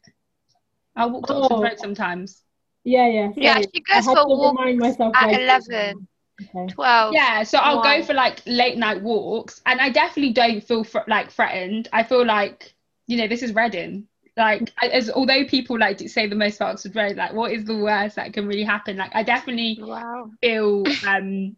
I'll 0.96 1.12
walk 1.12 1.28
to 1.28 1.36
Oh. 1.36 1.44
Oxford 1.44 1.62
Road 1.62 1.80
sometimes. 1.80 2.44
Yeah, 2.84 3.08
yeah. 3.08 3.30
Yeah, 3.36 3.60
she 3.62 3.82
goes 3.82 4.06
had 4.06 4.06
for 4.06 4.16
to 4.16 4.24
walks 4.28 4.60
remind 4.60 4.80
myself 4.80 5.14
at 5.16 5.28
like- 5.28 5.40
11, 5.40 6.08
Okay. 6.40 6.68
12. 6.74 7.14
Yeah, 7.14 7.44
so 7.44 7.58
I'll 7.58 7.78
Wow. 7.78 7.84
go 8.00 8.04
for 8.04 8.14
like 8.14 8.42
late 8.46 8.78
night 8.78 9.02
walks, 9.02 9.62
and 9.66 9.82
I 9.82 9.90
definitely 9.90 10.34
don't 10.34 10.62
feel 10.62 10.84
fr- 10.84 11.00
like 11.08 11.32
threatened. 11.32 11.90
I 11.92 12.04
feel 12.04 12.26
like 12.26 12.74
you 13.08 13.18
know 13.18 13.28
this 13.28 13.44
is 13.44 13.54
Reading. 13.54 14.08
Like, 14.38 14.72
as 14.84 15.10
although 15.10 15.46
people 15.46 15.80
like 15.80 15.98
to 16.00 16.10
say 16.10 16.28
the 16.28 16.36
most 16.36 16.58
about 16.58 16.74
Oxford 16.76 16.96
Road, 16.96 17.18
like, 17.18 17.34
what 17.34 17.52
is 17.52 17.66
the 17.66 17.78
worst 17.78 18.18
that 18.18 18.34
can 18.34 18.48
really 18.48 18.64
happen? 18.64 18.98
Like, 18.98 19.16
I 19.16 19.24
definitely 19.24 19.84
Wow. 19.86 20.32
feel 20.42 20.98
um 21.08 21.56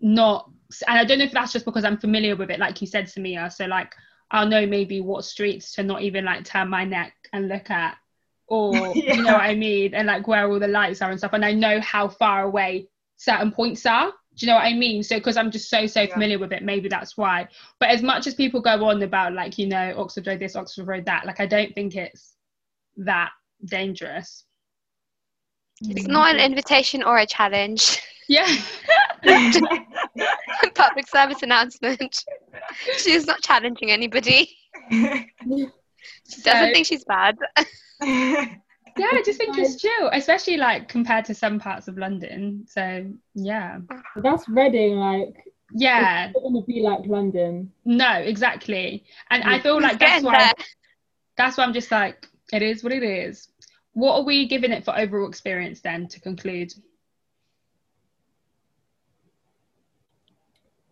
not 0.00 0.50
and 0.88 0.98
I 0.98 1.04
don't 1.04 1.18
know 1.18 1.24
if 1.24 1.32
that's 1.32 1.52
just 1.52 1.66
because 1.66 1.84
I'm 1.84 1.98
familiar 1.98 2.36
with 2.36 2.50
it, 2.50 2.58
like 2.60 2.80
you 2.80 2.86
said, 2.86 3.06
Samia. 3.06 3.52
So 3.52 3.66
like 3.66 3.94
I'll 4.30 4.48
know 4.48 4.66
maybe 4.66 5.00
what 5.00 5.24
streets 5.24 5.72
to 5.74 5.82
not 5.82 6.02
even 6.02 6.24
like 6.24 6.44
turn 6.44 6.68
my 6.70 6.84
neck 6.84 7.14
and 7.32 7.48
look 7.48 7.70
at 7.70 7.96
or 8.48 9.00
Yeah. 9.02 9.14
you 9.14 9.22
know 9.22 9.34
what 9.34 9.42
I 9.44 9.54
mean? 9.54 9.94
And 9.94 10.06
like 10.06 10.26
where 10.26 10.50
all 10.50 10.58
the 10.58 10.68
lights 10.68 11.02
are 11.02 11.10
and 11.10 11.18
stuff. 11.20 11.34
And 11.34 11.44
I 11.44 11.52
know 11.52 11.80
how 11.80 12.08
far 12.08 12.44
away 12.44 12.88
certain 13.16 13.52
points 13.52 13.84
are. 13.86 14.12
Do 14.36 14.46
you 14.46 14.50
know 14.50 14.56
what 14.56 14.64
I 14.64 14.72
mean? 14.72 15.02
So 15.02 15.16
because 15.18 15.36
I'm 15.36 15.50
just 15.50 15.68
so 15.68 15.86
so 15.86 16.02
Yeah. 16.02 16.12
familiar 16.14 16.38
with 16.38 16.52
it, 16.52 16.62
maybe 16.62 16.88
that's 16.88 17.16
why. 17.18 17.48
But 17.78 17.90
as 17.90 18.02
much 18.02 18.26
as 18.26 18.34
people 18.34 18.60
go 18.62 18.84
on 18.86 19.02
about 19.02 19.34
like, 19.34 19.58
you 19.58 19.66
know, 19.66 19.94
Oxford 19.98 20.26
Road 20.26 20.40
this, 20.40 20.56
Oxford 20.56 20.86
Road 20.86 21.04
that, 21.04 21.26
like 21.26 21.38
I 21.40 21.46
don't 21.46 21.74
think 21.74 21.96
it's 21.96 22.34
that 22.96 23.30
dangerous. 23.64 24.44
It's 25.82 26.06
not 26.06 26.34
an 26.34 26.40
invitation 26.40 27.02
or 27.02 27.18
a 27.18 27.26
challenge. 27.26 28.00
Yeah. 28.28 28.46
Public 30.74 31.08
service 31.08 31.42
announcement. 31.42 32.24
She's 32.96 33.26
not 33.26 33.42
challenging 33.42 33.90
anybody. 33.90 34.56
She 36.28 36.42
doesn't 36.42 36.68
So- 36.68 36.72
think 36.72 36.86
she's 36.86 37.04
bad. 37.04 37.36
yeah 38.98 39.06
i 39.12 39.22
just 39.24 39.38
think 39.38 39.56
it's 39.58 39.80
chill 39.80 40.10
especially 40.12 40.56
like 40.56 40.88
compared 40.88 41.24
to 41.24 41.34
some 41.34 41.58
parts 41.58 41.88
of 41.88 41.96
london 41.98 42.64
so 42.66 43.06
yeah 43.34 43.78
That's 44.16 44.48
Reading, 44.48 44.96
like 44.96 45.44
yeah 45.74 46.26
it's 46.26 46.34
not 46.34 46.42
gonna 46.42 46.64
be 46.66 46.80
like 46.82 47.06
London. 47.06 47.72
no 47.84 48.12
exactly 48.12 49.04
and 49.30 49.42
i 49.44 49.58
feel 49.58 49.80
like 49.80 49.92
Who's 49.92 50.00
that's 50.00 50.22
why 50.24 50.38
there? 50.38 50.52
that's 51.36 51.56
why 51.56 51.64
i'm 51.64 51.72
just 51.72 51.90
like 51.90 52.26
it 52.52 52.62
is 52.62 52.82
what 52.84 52.92
it 52.92 53.02
is 53.02 53.48
what 53.94 54.16
are 54.16 54.24
we 54.24 54.46
giving 54.46 54.72
it 54.72 54.84
for 54.84 54.98
overall 54.98 55.28
experience 55.28 55.80
then 55.80 56.06
to 56.08 56.20
conclude 56.20 56.72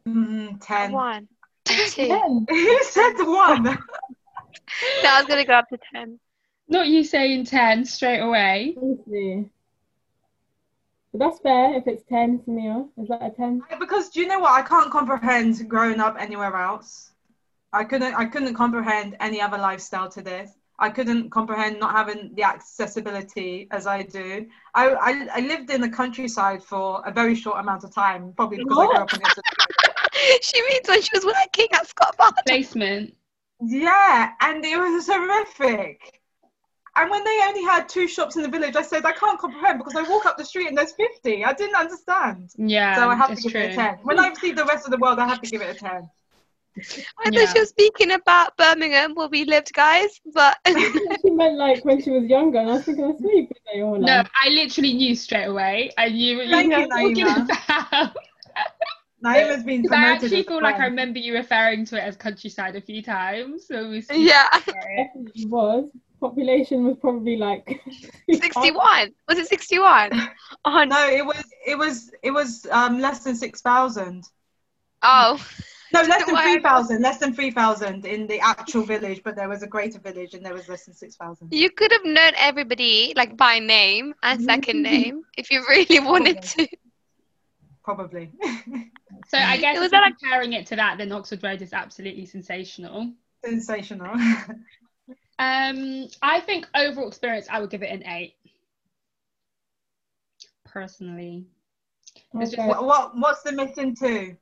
Mm, 0.08 0.58
ten. 0.60 0.92
One. 0.92 1.28
Two. 1.64 2.06
Ten. 2.06 2.46
Who 2.48 2.78
said 2.82 3.12
one? 3.18 3.78
No, 5.02 5.10
I 5.10 5.18
was 5.20 5.26
gonna 5.26 5.44
go 5.44 5.54
up 5.54 5.68
to 5.68 5.78
ten. 5.92 6.18
Not 6.70 6.86
you 6.88 7.04
saying 7.04 7.44
10 7.44 7.84
straight 7.84 8.20
away 8.20 8.74
Honestly. 8.80 9.50
But 11.12 11.18
that's 11.18 11.40
fair 11.40 11.76
if 11.76 11.86
it's 11.86 12.04
ten, 12.08 12.38
Samia. 12.38 12.88
Oh. 12.96 13.02
Is 13.02 13.08
that 13.08 13.22
a 13.22 13.30
ten? 13.30 13.62
because 13.80 14.10
do 14.10 14.20
you 14.20 14.28
know 14.28 14.38
what? 14.38 14.52
I 14.52 14.62
can't 14.62 14.92
comprehend 14.92 15.68
growing 15.68 15.98
up 15.98 16.16
anywhere 16.18 16.54
else. 16.54 17.10
I 17.72 17.84
couldn't. 17.84 18.14
I 18.14 18.26
couldn't 18.26 18.54
comprehend 18.54 19.16
any 19.20 19.40
other 19.40 19.58
lifestyle 19.58 20.08
to 20.10 20.22
this. 20.22 20.52
I 20.78 20.88
couldn't 20.88 21.30
comprehend 21.30 21.78
not 21.78 21.92
having 21.92 22.34
the 22.34 22.44
accessibility 22.44 23.68
as 23.70 23.86
I 23.86 24.02
do. 24.02 24.46
I, 24.74 24.88
I, 24.88 25.28
I 25.34 25.40
lived 25.40 25.70
in 25.70 25.82
the 25.82 25.90
countryside 25.90 26.62
for 26.62 27.02
a 27.04 27.12
very 27.12 27.34
short 27.34 27.60
amount 27.60 27.84
of 27.84 27.94
time, 27.94 28.32
probably 28.34 28.58
because 28.58 28.78
I 28.78 28.86
grew 28.86 28.96
up 28.96 29.12
in 29.12 29.20
it. 29.20 30.42
she 30.42 30.62
means 30.62 30.88
when 30.88 31.02
she 31.02 31.10
was 31.12 31.26
working 31.26 31.66
at 31.74 31.86
Scott 31.86 32.16
Bar. 32.16 32.32
placement 32.46 33.14
Yeah, 33.60 34.30
and 34.40 34.64
it 34.64 34.78
was 34.78 35.06
horrific. 35.12 36.19
And 36.96 37.10
when 37.10 37.24
they 37.24 37.40
only 37.44 37.62
had 37.64 37.88
two 37.88 38.06
shops 38.08 38.36
in 38.36 38.42
the 38.42 38.48
village, 38.48 38.76
I 38.76 38.82
said 38.82 39.04
I 39.04 39.12
can't 39.12 39.38
comprehend 39.38 39.78
because 39.78 39.96
I 39.96 40.02
walk 40.02 40.26
up 40.26 40.36
the 40.38 40.44
street 40.44 40.68
and 40.68 40.76
there's 40.76 40.92
50. 40.92 41.44
I 41.44 41.52
didn't 41.52 41.76
understand. 41.76 42.50
yeah 42.56 43.08
so 43.08 43.08
I 43.08 43.16
have 43.16 43.34
to 43.34 43.40
give 43.42 43.52
true 43.52 43.64
it 43.64 43.70
a 43.70 43.74
10. 43.74 43.98
When 44.02 44.18
I 44.18 44.32
see 44.34 44.52
the 44.52 44.64
rest 44.66 44.84
of 44.86 44.90
the 44.90 44.98
world, 44.98 45.18
I 45.18 45.26
have 45.26 45.40
to 45.40 45.48
give 45.48 45.62
it 45.62 45.70
a 45.70 45.74
10. 45.74 46.10
I 47.18 47.30
Yeah. 47.30 47.32
thought 47.32 47.48
she 47.48 47.60
was 47.60 47.68
speaking 47.68 48.10
about 48.12 48.56
Birmingham 48.56 49.14
where 49.14 49.28
we 49.28 49.44
lived, 49.44 49.72
guys, 49.72 50.20
but 50.34 50.58
she 51.22 51.30
meant 51.30 51.56
like 51.56 51.84
when 51.84 52.00
she 52.00 52.10
was 52.10 52.24
younger, 52.26 52.58
and 52.58 52.70
I 52.70 52.74
was 52.74 52.84
thinking, 52.84 53.04
I 53.04 53.16
swear 53.16 53.34
you've 53.34 53.48
been 53.48 53.58
there 53.66 53.76
your 53.76 53.86
whole 53.88 53.98
no 53.98 54.22
i 54.42 54.48
literally 54.50 54.92
knew 54.94 55.14
straight 55.14 55.44
away 55.46 55.90
i 55.98 56.08
knew 56.08 56.38
what 56.38 56.48
Thank 56.50 56.76
you 56.76 56.76
you, 56.76 56.86
were 56.86 57.00
talking 57.00 57.22
about 57.22 58.14
Naima's 59.22 59.64
been 59.64 59.82
Because 59.82 59.92
I 59.92 60.02
actually 60.12 60.42
as 60.42 60.44
feel 60.44 60.60
a 60.60 60.62
like 60.62 60.80
I 60.80 60.84
remember 60.86 61.18
you 61.18 61.34
referring 61.34 61.84
to 61.86 61.96
it 61.96 62.00
as 62.02 62.16
countryside 62.16 62.76
a 62.76 62.80
few 62.80 63.02
times. 63.02 63.66
So 63.66 63.90
we 63.90 64.02
yeah, 64.10 64.48
Definitely 64.96 65.46
was. 65.46 65.90
Population 66.20 66.84
was 66.84 66.96
probably 67.00 67.36
like 67.36 67.80
61. 68.30 69.12
Was 69.28 69.38
it 69.38 69.46
61? 69.48 70.10
Oh, 70.64 70.84
no. 70.84 70.84
No, 70.84 71.08
it 71.08 71.24
was 71.24 71.42
it 71.66 71.78
was 71.78 72.10
it 72.22 72.30
was 72.30 72.66
um 72.70 73.00
less 73.00 73.24
than 73.24 73.34
six 73.34 73.60
thousand. 73.62 74.24
oh. 75.02 75.44
No, 75.92 76.02
less 76.02 76.24
than 76.26 76.36
three 76.36 76.60
thousand. 76.60 77.02
Less 77.02 77.18
than 77.18 77.32
three 77.34 77.50
thousand 77.50 78.04
in 78.06 78.26
the 78.26 78.38
actual 78.40 78.82
village, 78.82 79.22
but 79.24 79.34
there 79.34 79.48
was 79.48 79.62
a 79.62 79.66
greater 79.66 79.98
village 79.98 80.34
and 80.34 80.44
there 80.46 80.54
was 80.54 80.68
less 80.68 80.84
than 80.84 80.94
six 80.94 81.16
thousand. 81.16 81.52
You 81.52 81.70
could 81.70 81.90
have 81.90 82.04
known 82.04 82.32
everybody 82.36 83.12
like 83.16 83.36
by 83.36 83.58
name 83.58 84.14
and 84.22 84.42
second 84.44 84.82
name 84.82 85.22
if 85.36 85.50
you 85.50 85.64
really 85.68 85.98
wanted 86.00 86.42
to. 86.42 86.68
Probably. 87.82 88.30
So 89.28 89.38
I 89.38 89.56
guess 89.62 89.76
It 89.76 89.80
was 89.80 89.86
if 89.86 89.92
we're 89.92 90.00
like- 90.02 90.18
comparing 90.18 90.52
it 90.52 90.66
to 90.66 90.76
that, 90.76 90.98
then 90.98 91.10
Oxford 91.12 91.42
Road 91.42 91.60
is 91.62 91.72
absolutely 91.72 92.26
sensational. 92.26 93.10
Sensational. 93.44 94.14
Um, 95.40 96.06
I 96.20 96.40
think 96.40 96.68
overall 96.74 97.08
experience, 97.08 97.48
I 97.50 97.60
would 97.60 97.70
give 97.70 97.82
it 97.82 97.90
an 97.90 98.06
eight. 98.06 98.34
Personally, 100.66 101.46
Okay. 102.36 102.66
what, 102.68 102.84
what 102.84 103.16
what's 103.16 103.42
the 103.42 103.52
missing 103.52 103.96
two? 103.96 104.36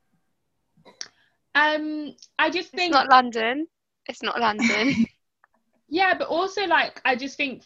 um, 1.55 2.15
I 2.37 2.49
just 2.49 2.69
think 2.71 2.73
It's 2.73 2.73
think 2.73 2.91
not 2.91 3.09
London. 3.09 3.67
It's 4.07 4.21
not 4.21 4.39
London. 4.39 4.93
yeah, 5.89 6.13
but 6.17 6.27
also 6.27 6.65
like 6.67 7.01
I 7.05 7.15
just 7.15 7.37
think 7.37 7.63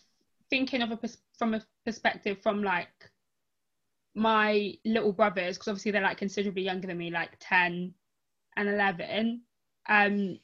thinking 0.49 0.81
of 0.83 0.91
a 0.91 0.97
pers- 0.97 1.17
from 1.37 1.55
a 1.55 1.61
perspective 1.85 2.37
from 2.41 2.63
like 2.63 3.09
my 4.15 4.75
little 4.85 5.11
brothers 5.11 5.57
because 5.57 5.67
obviously 5.69 5.91
they're 5.91 6.03
like 6.03 6.17
considerably 6.17 6.61
younger 6.61 6.87
than 6.87 6.97
me, 6.99 7.09
like 7.09 7.31
ten 7.39 7.93
and 8.55 8.69
eleven. 8.69 9.41
Um, 9.89 10.39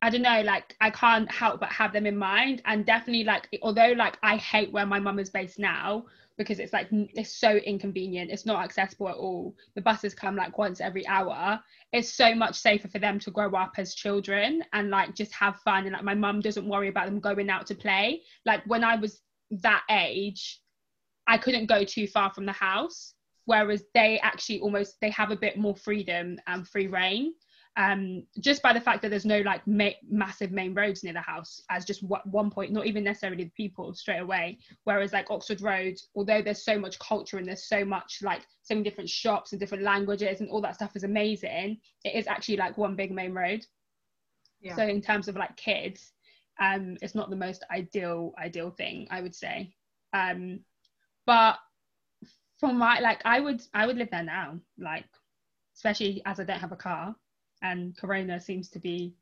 I 0.00 0.10
don't 0.10 0.22
know, 0.22 0.42
like 0.42 0.76
I 0.80 0.90
can't 0.90 1.30
help 1.30 1.60
but 1.60 1.70
have 1.70 1.92
them 1.92 2.06
in 2.06 2.16
mind, 2.16 2.62
and 2.66 2.86
definitely 2.86 3.24
like 3.24 3.48
although 3.62 3.92
like 3.96 4.16
I 4.22 4.36
hate 4.36 4.72
where 4.72 4.86
my 4.86 5.00
mum 5.00 5.18
is 5.18 5.30
based 5.30 5.58
now 5.58 6.06
because 6.36 6.60
it's 6.60 6.72
like 6.72 6.86
it's 6.92 7.32
so 7.32 7.56
inconvenient, 7.56 8.30
it's 8.30 8.46
not 8.46 8.62
accessible 8.62 9.08
at 9.08 9.16
all. 9.16 9.56
The 9.74 9.82
buses 9.82 10.14
come 10.14 10.36
like 10.36 10.56
once 10.56 10.80
every 10.80 11.04
hour. 11.08 11.60
It's 11.92 12.12
so 12.12 12.32
much 12.32 12.54
safer 12.54 12.86
for 12.86 13.00
them 13.00 13.18
to 13.20 13.32
grow 13.32 13.50
up 13.52 13.72
as 13.76 13.94
children 13.94 14.62
and 14.72 14.88
like 14.88 15.16
just 15.16 15.32
have 15.32 15.56
fun, 15.60 15.84
and 15.84 15.92
like 15.94 16.04
my 16.04 16.14
mum 16.14 16.40
doesn't 16.40 16.68
worry 16.68 16.88
about 16.88 17.06
them 17.06 17.18
going 17.18 17.50
out 17.50 17.66
to 17.66 17.74
play. 17.74 18.22
Like 18.46 18.62
when 18.66 18.84
I 18.84 18.94
was 18.94 19.20
that 19.50 19.82
age, 19.90 20.60
I 21.26 21.38
couldn't 21.38 21.66
go 21.66 21.82
too 21.82 22.06
far 22.06 22.30
from 22.32 22.46
the 22.46 22.52
house, 22.52 23.14
whereas 23.46 23.82
they 23.94 24.20
actually 24.20 24.60
almost 24.60 25.00
they 25.00 25.10
have 25.10 25.32
a 25.32 25.36
bit 25.36 25.58
more 25.58 25.74
freedom 25.74 26.38
and 26.46 26.68
free 26.68 26.86
reign 26.86 27.32
um, 27.78 28.24
just 28.40 28.60
by 28.60 28.72
the 28.72 28.80
fact 28.80 29.02
that 29.02 29.08
there's 29.08 29.24
no 29.24 29.40
like 29.42 29.64
ma- 29.68 29.90
massive 30.10 30.50
main 30.50 30.74
roads 30.74 31.04
near 31.04 31.12
the 31.12 31.20
house 31.20 31.62
as 31.70 31.84
just 31.84 32.02
what, 32.02 32.26
one 32.26 32.50
point 32.50 32.72
not 32.72 32.86
even 32.86 33.04
necessarily 33.04 33.44
the 33.44 33.50
people 33.50 33.94
straight 33.94 34.18
away. 34.18 34.58
Whereas 34.82 35.12
like 35.12 35.30
oxford 35.30 35.62
road 35.62 35.94
although 36.16 36.42
there's 36.42 36.64
so 36.64 36.76
much 36.76 36.98
culture 36.98 37.38
and 37.38 37.46
there's 37.46 37.68
so 37.68 37.84
much 37.84 38.18
like 38.20 38.42
so 38.62 38.74
many 38.74 38.82
different 38.82 39.08
shops 39.08 39.52
and 39.52 39.60
different 39.60 39.84
languages 39.84 40.40
and 40.40 40.50
all 40.50 40.60
that 40.60 40.74
stuff 40.74 40.96
is 40.96 41.04
amazing 41.04 41.78
it 42.04 42.16
is 42.16 42.26
actually 42.26 42.56
like 42.56 42.76
one 42.76 42.96
big 42.96 43.12
main 43.12 43.32
road. 43.32 43.64
Yeah. 44.60 44.74
so 44.74 44.82
in 44.82 45.00
terms 45.00 45.28
of 45.28 45.36
like 45.36 45.56
kids 45.56 46.12
um 46.60 46.96
it's 47.00 47.14
not 47.14 47.30
the 47.30 47.36
most 47.36 47.64
ideal 47.70 48.34
ideal 48.40 48.70
thing 48.72 49.06
i 49.08 49.20
would 49.20 49.36
say. 49.36 49.72
Um 50.12 50.60
but 51.26 51.58
for 52.58 52.72
my 52.72 52.98
like 52.98 53.22
i 53.24 53.38
would 53.38 53.62
i 53.72 53.86
would 53.86 53.96
live 53.96 54.10
there 54.10 54.24
now 54.24 54.58
like 54.78 55.04
especially 55.76 56.22
as 56.26 56.40
i 56.40 56.44
don't 56.44 56.58
have 56.58 56.72
a 56.72 56.76
car 56.76 57.14
and 57.62 57.96
corona 57.96 58.40
seems 58.40 58.68
to 58.70 58.78
be 58.78 59.14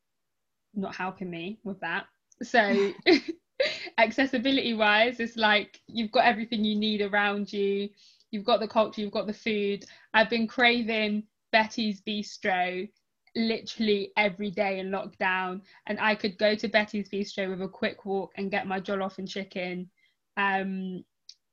not 0.74 0.94
helping 0.94 1.30
me 1.30 1.58
with 1.64 1.80
that. 1.80 2.06
So 2.42 2.92
accessibility 3.98 4.74
wise 4.74 5.18
it's 5.20 5.36
like 5.36 5.80
you've 5.86 6.12
got 6.12 6.26
everything 6.26 6.64
you 6.64 6.76
need 6.76 7.00
around 7.00 7.52
you. 7.52 7.88
You've 8.30 8.44
got 8.44 8.60
the 8.60 8.68
culture 8.68 9.00
you've 9.00 9.12
got 9.12 9.26
the 9.26 9.32
food. 9.32 9.84
I've 10.12 10.30
been 10.30 10.46
craving 10.46 11.24
betty's 11.52 12.02
bistro 12.02 12.88
literally 13.34 14.12
every 14.16 14.50
day 14.50 14.78
in 14.78 14.90
lockdown 14.90 15.60
and 15.86 16.00
i 16.00 16.14
could 16.14 16.38
go 16.38 16.54
to 16.54 16.68
betty's 16.68 17.08
bistro 17.10 17.50
with 17.50 17.60
a 17.60 17.68
quick 17.68 18.06
walk 18.06 18.32
and 18.36 18.50
get 18.50 18.66
my 18.66 18.80
jollof 18.80 19.18
and 19.18 19.28
chicken. 19.28 19.90
Um 20.36 21.04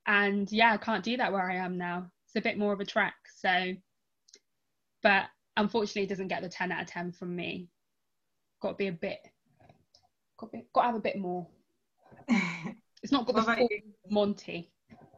and 0.06 0.50
yeah 0.52 0.72
i 0.72 0.76
can't 0.76 1.04
do 1.04 1.16
that 1.16 1.32
where 1.32 1.50
i 1.50 1.56
am 1.56 1.78
now. 1.78 2.10
It's 2.26 2.36
a 2.36 2.46
bit 2.46 2.58
more 2.58 2.72
of 2.72 2.80
a 2.80 2.84
trek 2.84 3.14
so 3.36 3.72
but 5.02 5.24
unfortunately 5.56 6.02
it 6.02 6.08
doesn't 6.08 6.28
get 6.28 6.42
the 6.42 6.48
10 6.48 6.72
out 6.72 6.82
of 6.82 6.88
10 6.88 7.12
from 7.12 7.34
me 7.34 7.68
got 8.60 8.70
to 8.70 8.74
be 8.76 8.88
a 8.88 8.92
bit 8.92 9.18
got 10.38 10.50
to, 10.50 10.58
be, 10.58 10.64
got 10.74 10.82
to 10.82 10.86
have 10.88 10.96
a 10.96 11.00
bit 11.00 11.18
more 11.18 11.46
it's 13.02 13.12
not 13.12 13.26
got 13.26 13.36
the 13.36 13.42
about 13.42 13.58
full 13.58 13.68
monty 14.10 14.70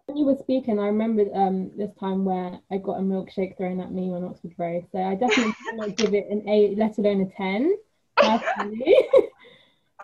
When 0.07 0.17
you 0.17 0.25
were 0.25 0.37
speaking, 0.37 0.79
I 0.79 0.87
remembered 0.87 1.29
um 1.35 1.71
this 1.77 1.95
time 1.99 2.25
where 2.25 2.59
I 2.71 2.79
got 2.79 2.99
a 2.99 3.03
milkshake 3.03 3.57
thrown 3.57 3.81
at 3.81 3.93
me 3.93 4.13
on 4.13 4.25
Oxford 4.25 4.55
Road. 4.59 4.87
So 4.93 4.99
I 4.99 5.15
definitely 5.15 5.55
cannot 5.71 5.97
give 5.97 6.15
it 6.15 6.27
an 6.31 6.49
eight, 6.49 6.79
let 6.79 6.99
alone 6.99 7.23
a 7.23 7.37
ten. 7.37 7.77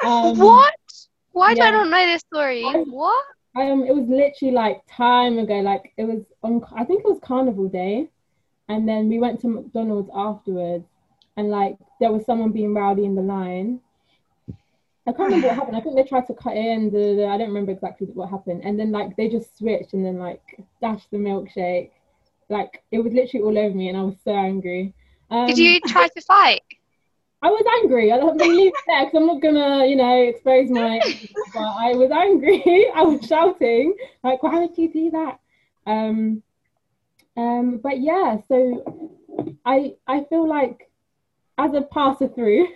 Um, 0.05 0.39
what? 0.39 0.75
Why 1.33 1.55
do 1.55 1.63
I 1.63 1.71
not 1.71 1.89
know 1.89 2.07
this 2.07 2.23
story? 2.23 2.65
I- 2.65 2.79
What? 2.79 3.25
Um, 3.55 3.85
it 3.85 3.95
was 3.95 4.09
literally 4.09 4.53
like 4.55 4.81
time 4.91 5.39
ago. 5.39 5.61
Like 5.61 5.93
it 5.97 6.05
was 6.05 6.25
on, 6.43 6.63
I 6.75 6.85
think 6.85 7.05
it 7.05 7.09
was 7.09 7.21
Carnival 7.23 7.69
Day, 7.69 8.09
and 8.69 8.89
then 8.89 9.09
we 9.09 9.19
went 9.19 9.41
to 9.41 9.49
McDonald's 9.49 10.11
afterwards, 10.15 10.87
and 11.37 11.51
like 11.51 11.77
there 12.01 12.13
was 12.13 12.25
someone 12.25 12.53
being 12.53 12.75
rowdy 12.75 13.05
in 13.05 13.15
the 13.15 13.23
line. 13.23 13.81
I 15.07 15.11
can't 15.13 15.31
remember 15.31 15.49
what 15.49 15.57
happened. 15.57 15.77
I 15.77 15.81
think 15.81 15.97
they 15.97 16.05
tried 16.05 16.29
to 16.29 16.35
cut 16.35 16.57
in. 16.57 16.91
da, 16.91 16.99
da, 16.99 17.17
da. 17.17 17.35
I 17.35 17.39
don't 17.39 17.49
remember 17.49 17.73
exactly 17.73 18.07
what 18.07 18.31
happened. 18.31 18.63
And 18.65 18.79
then 18.79 18.93
like 18.93 19.17
they 19.17 19.29
just 19.29 19.59
switched 19.59 19.95
and 19.95 20.05
then 20.05 20.19
like 20.19 20.43
dashed 20.81 21.11
the 21.11 21.17
milkshake. 21.17 21.91
Like 22.49 22.85
it 22.93 23.01
was 23.01 23.13
literally 23.13 23.45
all 23.45 23.59
over 23.59 23.75
me, 23.75 23.89
and 23.89 23.99
I 23.99 24.03
was 24.03 24.17
so 24.23 24.33
angry. 24.33 24.95
Um, 25.31 25.47
Did 25.47 25.59
you 25.59 25.81
try 25.81 26.09
to 26.09 26.21
fight? 26.21 26.63
I 27.45 27.49
was 27.49 27.65
angry. 27.83 28.13
I 28.13 28.19
don't 28.19 28.39
believe 28.39 28.73
that 28.87 29.07
because 29.07 29.21
I'm 29.21 29.27
not 29.27 29.43
gonna, 29.43 29.85
you 29.87 29.97
know, 29.97 30.23
expose 30.23 30.71
my. 30.71 31.01
but 31.53 31.61
I 31.61 31.93
was 31.95 32.11
angry. 32.13 32.87
I 32.95 33.03
was 33.03 33.27
shouting 33.27 33.95
like, 34.23 34.43
"Why 34.43 34.61
would 34.61 34.79
you 34.79 34.93
do 34.93 35.11
that?" 35.11 35.41
Um, 35.87 36.43
um, 37.37 37.79
but 37.83 38.01
yeah. 38.01 38.39
So 38.49 39.19
I 39.65 39.95
I 40.07 40.25
feel 40.25 40.49
like 40.49 40.91
as 41.59 41.75
a 41.75 41.83
passer 41.83 42.29
through, 42.29 42.69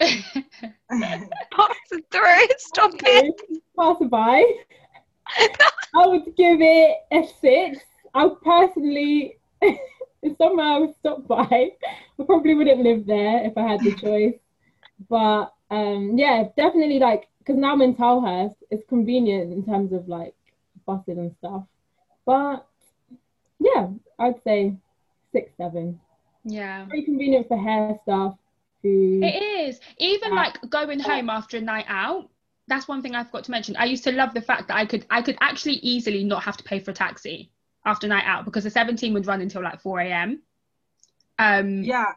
passer 0.00 2.00
through, 2.10 2.46
Stop 2.58 2.92
it. 3.04 3.34
passerby, 3.78 4.44
I 5.94 6.06
would 6.06 6.24
give 6.36 6.60
it 6.60 6.96
a 7.12 7.26
six. 7.40 7.78
I 8.14 8.28
personally, 8.42 9.36
if 9.62 10.36
someone 10.36 10.66
I 10.66 10.78
was 10.78 10.94
stopped 10.96 11.28
by, 11.28 11.42
I 11.50 12.24
probably 12.24 12.54
wouldn't 12.54 12.82
live 12.82 13.06
there 13.06 13.44
if 13.44 13.56
I 13.56 13.62
had 13.62 13.84
the 13.84 13.94
choice. 13.94 14.34
But 15.08 15.52
um, 15.70 16.16
yeah, 16.16 16.44
definitely 16.56 16.98
like 16.98 17.28
because 17.38 17.56
now 17.56 17.72
I'm 17.72 17.82
in 17.82 17.94
Tilehurst, 17.94 18.56
it's 18.70 18.84
convenient 18.88 19.52
in 19.52 19.64
terms 19.64 19.92
of 19.92 20.08
like 20.08 20.34
buses 20.86 21.18
and 21.18 21.34
stuff. 21.38 21.64
But 22.24 22.66
yeah, 23.62 23.88
I'd 24.18 24.42
say 24.44 24.74
six, 25.32 25.50
seven. 25.56 26.00
yeah. 26.44 26.86
Very 26.86 27.02
convenient 27.02 27.48
for 27.48 27.56
hair 27.56 27.98
stuff, 28.02 28.36
food. 28.82 29.22
It 29.24 29.42
is. 29.42 29.80
Even 29.98 30.34
like 30.34 30.58
going 30.68 31.00
home 31.00 31.30
after 31.30 31.56
a 31.56 31.60
night 31.60 31.86
out. 31.88 32.28
That's 32.68 32.86
one 32.86 33.02
thing 33.02 33.14
I 33.14 33.24
forgot 33.24 33.44
to 33.44 33.50
mention. 33.50 33.76
I 33.76 33.84
used 33.84 34.04
to 34.04 34.12
love 34.12 34.34
the 34.34 34.40
fact 34.40 34.68
that 34.68 34.76
I 34.76 34.86
could 34.86 35.04
I 35.10 35.20
could 35.22 35.36
actually 35.40 35.74
easily 35.74 36.24
not 36.24 36.44
have 36.44 36.56
to 36.58 36.64
pay 36.64 36.78
for 36.78 36.92
a 36.92 36.94
taxi 36.94 37.50
after 37.84 38.06
a 38.06 38.10
night 38.10 38.24
out 38.24 38.44
because 38.44 38.64
the 38.64 38.70
17 38.70 39.12
would 39.14 39.26
run 39.26 39.40
until 39.40 39.62
like 39.62 39.80
4 39.80 40.00
a.m. 40.00 40.42
Um 41.38 41.82
yeah. 41.82 42.12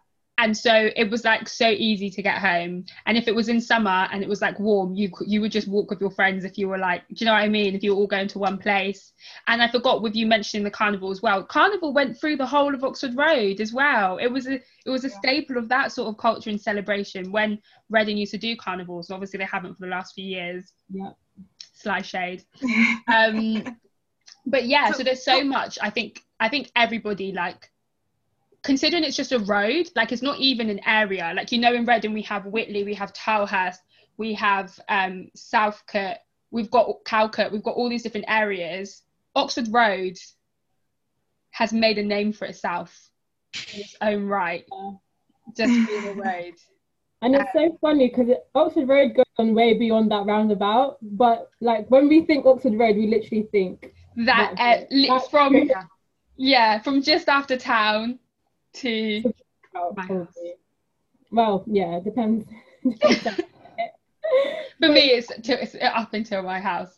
And 0.46 0.56
so 0.56 0.92
it 0.96 1.10
was 1.10 1.26
like 1.26 1.50
so 1.50 1.68
easy 1.68 2.12
to 2.12 2.22
get 2.22 2.38
home. 2.38 2.86
And 3.08 3.18
if 3.18 3.28
it 3.28 3.34
was 3.34 3.50
in 3.50 3.60
summer 3.60 4.08
and 4.12 4.22
it 4.22 4.30
was 4.30 4.44
like 4.44 4.60
warm, 4.60 4.94
you 4.94 5.10
you 5.26 5.42
would 5.42 5.52
just 5.52 5.68
walk 5.68 5.90
with 5.90 6.00
your 6.00 6.12
friends 6.12 6.46
if 6.46 6.56
you 6.56 6.68
were 6.68 6.78
like, 6.78 7.02
do 7.08 7.16
you 7.18 7.26
know 7.26 7.32
what 7.34 7.42
I 7.42 7.50
mean? 7.50 7.74
If 7.74 7.82
you 7.82 7.96
were 7.96 8.02
all 8.02 8.06
going 8.06 8.28
to 8.28 8.38
one 8.38 8.60
place. 8.60 9.12
And 9.48 9.60
I 9.64 9.72
forgot 9.72 10.04
with 10.04 10.16
you 10.16 10.28
mentioning 10.28 10.64
the 10.64 10.70
carnival 10.70 11.10
as 11.10 11.20
well. 11.24 11.44
Carnival 11.44 11.94
went 11.94 12.20
through 12.20 12.38
the 12.38 12.46
whole 12.46 12.76
of 12.76 12.84
Oxford 12.84 13.18
Road 13.18 13.60
as 13.60 13.74
well. 13.74 14.18
It 14.18 14.28
was 14.28 14.46
a 14.46 14.54
it 14.86 14.92
was 14.92 15.04
a 15.04 15.10
Yeah. 15.10 15.18
staple 15.18 15.58
of 15.58 15.68
that 15.70 15.92
sort 15.92 16.10
of 16.10 16.18
culture 16.18 16.52
and 16.52 16.62
celebration 16.62 17.32
when 17.32 17.60
Reading 17.90 18.16
used 18.18 18.34
to 18.34 18.38
do 18.38 18.56
carnivals. 18.56 19.10
Obviously 19.10 19.40
they 19.40 19.46
haven't 19.46 19.74
for 19.74 19.82
the 19.82 19.92
last 19.98 20.14
few 20.14 20.26
years. 20.26 20.74
Yeah. 20.92 21.14
Sly 21.74 22.04
shade. 22.04 22.44
Um 23.08 23.78
but 24.46 24.66
yeah, 24.66 24.92
so 24.92 25.02
there's 25.02 25.26
so 25.26 25.44
much. 25.44 25.80
I 25.82 25.90
think 25.90 26.22
I 26.40 26.50
think 26.50 26.70
everybody 26.76 27.32
like 27.32 27.72
considering 28.66 29.04
it's 29.04 29.16
just 29.16 29.32
a 29.32 29.40
road, 29.40 29.90
like 29.96 30.12
it's 30.12 30.22
not 30.24 30.40
even 30.40 30.70
an 30.70 30.82
area. 30.86 31.32
Like 31.36 31.52
you 31.52 31.60
know, 31.60 31.74
in 31.74 31.86
Reading 31.86 32.14
we 32.14 32.24
have 32.24 32.46
Whitley, 32.46 32.84
we 32.84 32.96
have 32.96 33.14
Tilehurst, 33.14 33.78
we 34.18 34.34
have 34.34 34.78
um, 34.90 35.30
Southcote, 35.38 36.18
we've 36.52 36.72
got 36.72 36.88
Calcot, 37.06 37.52
we've 37.52 37.64
got 37.64 37.76
all 37.76 37.90
these 37.90 38.04
different 38.04 38.26
areas. 38.28 39.04
Oxford 39.36 39.68
Road 39.72 40.18
has 41.52 41.72
made 41.72 41.98
a 41.98 42.04
name 42.04 42.34
for 42.34 42.46
itself 42.46 43.10
in 43.74 43.82
its 43.82 43.96
own 44.02 44.26
right, 44.26 44.66
Yeah. 44.72 44.92
just 45.56 45.88
being 45.88 46.08
a 46.08 46.14
road. 46.26 46.54
And 47.22 47.36
it's 47.36 47.52
so 47.54 47.78
funny 47.82 48.10
because 48.10 48.36
Oxford 48.56 48.88
Road 48.88 49.16
goes 49.16 49.26
on 49.38 49.54
way 49.56 49.74
beyond 49.78 50.12
that 50.12 50.26
roundabout. 50.26 50.98
But 51.02 51.50
like 51.62 51.88
when 51.90 52.08
we 52.08 52.26
think 52.26 52.46
Oxford 52.46 52.78
Road, 52.78 52.96
we 52.98 53.08
literally 53.08 53.48
think 53.52 53.94
That 54.26 54.54
uh, 54.60 54.86
li- 54.92 55.20
from 55.32 55.56
it. 55.56 55.72
yeah, 56.36 56.82
from 56.82 57.02
just 57.02 57.30
after 57.30 57.58
town 57.58 58.20
to 58.76 59.34
My 59.96 60.06
house. 60.06 60.38
Well, 61.32 61.64
yeah, 61.68 61.98
it 61.98 62.04
depends. 62.04 62.46
for 64.80 64.90
me 64.90 65.12
it's, 65.12 65.28
to, 65.28 65.62
it's 65.62 65.76
up 65.82 66.14
until 66.14 66.44
my 66.44 66.60
house. 66.60 66.96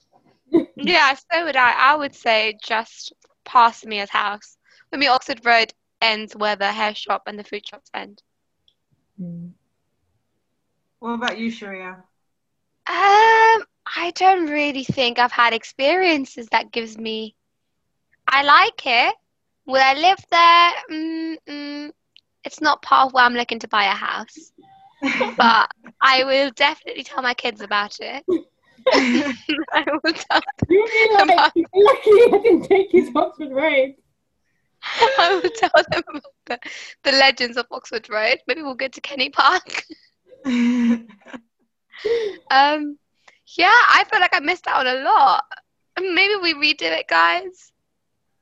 Yeah, 0.77 1.15
so 1.15 1.45
would 1.45 1.55
I. 1.55 1.71
I 1.91 1.95
would 1.95 2.15
say 2.15 2.57
just 2.63 3.11
past 3.43 3.85
Mia's 3.85 4.09
house. 4.09 4.57
For 4.91 4.97
me, 4.97 5.07
Oxford 5.07 5.43
Road 5.43 5.73
ends 6.01 6.35
where 6.35 6.55
the 6.55 6.71
hair 6.71 6.93
shop 6.93 7.23
and 7.25 7.37
the 7.37 7.43
food 7.43 7.67
shops 7.67 7.89
end. 7.93 8.21
Mm. 9.19 9.51
what 10.99 11.13
about 11.13 11.39
you, 11.39 11.49
Sharia? 11.49 12.03
Um, 12.87 13.65
I 13.95 14.13
don't 14.15 14.47
really 14.49 14.83
think 14.83 15.17
I've 15.17 15.31
had 15.31 15.53
experiences 15.53 16.47
that 16.51 16.71
gives 16.71 16.97
me. 16.97 17.35
I 18.27 18.43
like 18.43 18.85
it. 18.85 19.15
Will 19.67 19.81
I 19.83 19.93
live 19.93 20.17
there? 20.31 20.71
Mm, 20.91 21.35
mm, 21.47 21.91
it's 22.45 22.61
not 22.61 22.81
part 22.81 23.07
of 23.07 23.13
where 23.13 23.25
I'm 23.25 23.33
looking 23.33 23.59
to 23.59 23.67
buy 23.67 23.85
a 23.85 23.89
house, 23.91 24.53
but 25.37 25.69
I 26.01 26.23
will 26.23 26.51
definitely 26.55 27.03
tell 27.03 27.21
my 27.21 27.33
kids 27.33 27.61
about 27.61 27.97
it. 27.99 28.23
I 28.89 29.85
will 30.03 30.13
tell 30.13 30.41
be 30.69 30.79
like, 31.19 31.53
lucky 31.75 32.11
I 32.11 32.39
didn't 32.41 32.63
take 32.63 32.93
you 32.93 33.11
to 33.11 33.19
Oxford 33.19 33.51
Road. 33.51 33.95
I 35.19 35.39
will 35.43 35.49
tell 35.49 35.83
them 35.91 36.03
about 36.07 36.23
the, 36.45 36.59
the 37.03 37.11
legends 37.11 37.57
of 37.57 37.65
Oxford 37.71 38.09
Road. 38.09 38.39
Maybe 38.47 38.61
we'll 38.61 38.75
go 38.75 38.87
to 38.87 39.01
Kenny 39.01 39.29
Park. 39.29 39.83
Um, 42.49 42.97
yeah, 43.57 43.67
I 43.89 44.05
feel 44.09 44.19
like 44.19 44.35
I 44.35 44.39
missed 44.39 44.67
out 44.67 44.87
on 44.87 44.97
a 44.97 45.03
lot. 45.03 45.43
Maybe 45.99 46.35
we 46.41 46.53
redo 46.53 46.83
it, 46.83 47.07
guys. 47.07 47.73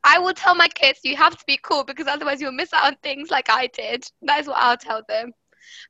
I 0.05 0.19
will 0.19 0.33
tell 0.33 0.53
my 0.53 0.67
kids 0.67 0.99
you 1.03 1.15
have 1.17 1.35
to 1.35 1.43
be 1.47 1.59
cool 1.61 1.83
because 1.83 2.07
otherwise 2.07 2.39
you'll 2.39 2.51
miss 2.51 2.71
out 2.73 2.85
on 2.85 2.95
things 3.01 3.31
like 3.31 3.49
I 3.49 3.67
did. 3.67 4.05
That 4.21 4.39
is 4.39 4.47
what 4.47 4.57
I'll 4.57 4.77
tell 4.77 5.01
them. 5.09 5.31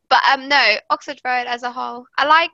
But 0.09 0.21
um, 0.31 0.47
no, 0.47 0.75
Oxford 0.89 1.19
Road 1.25 1.47
as 1.47 1.63
a 1.63 1.71
whole, 1.71 2.05
I 2.17 2.25
like. 2.25 2.51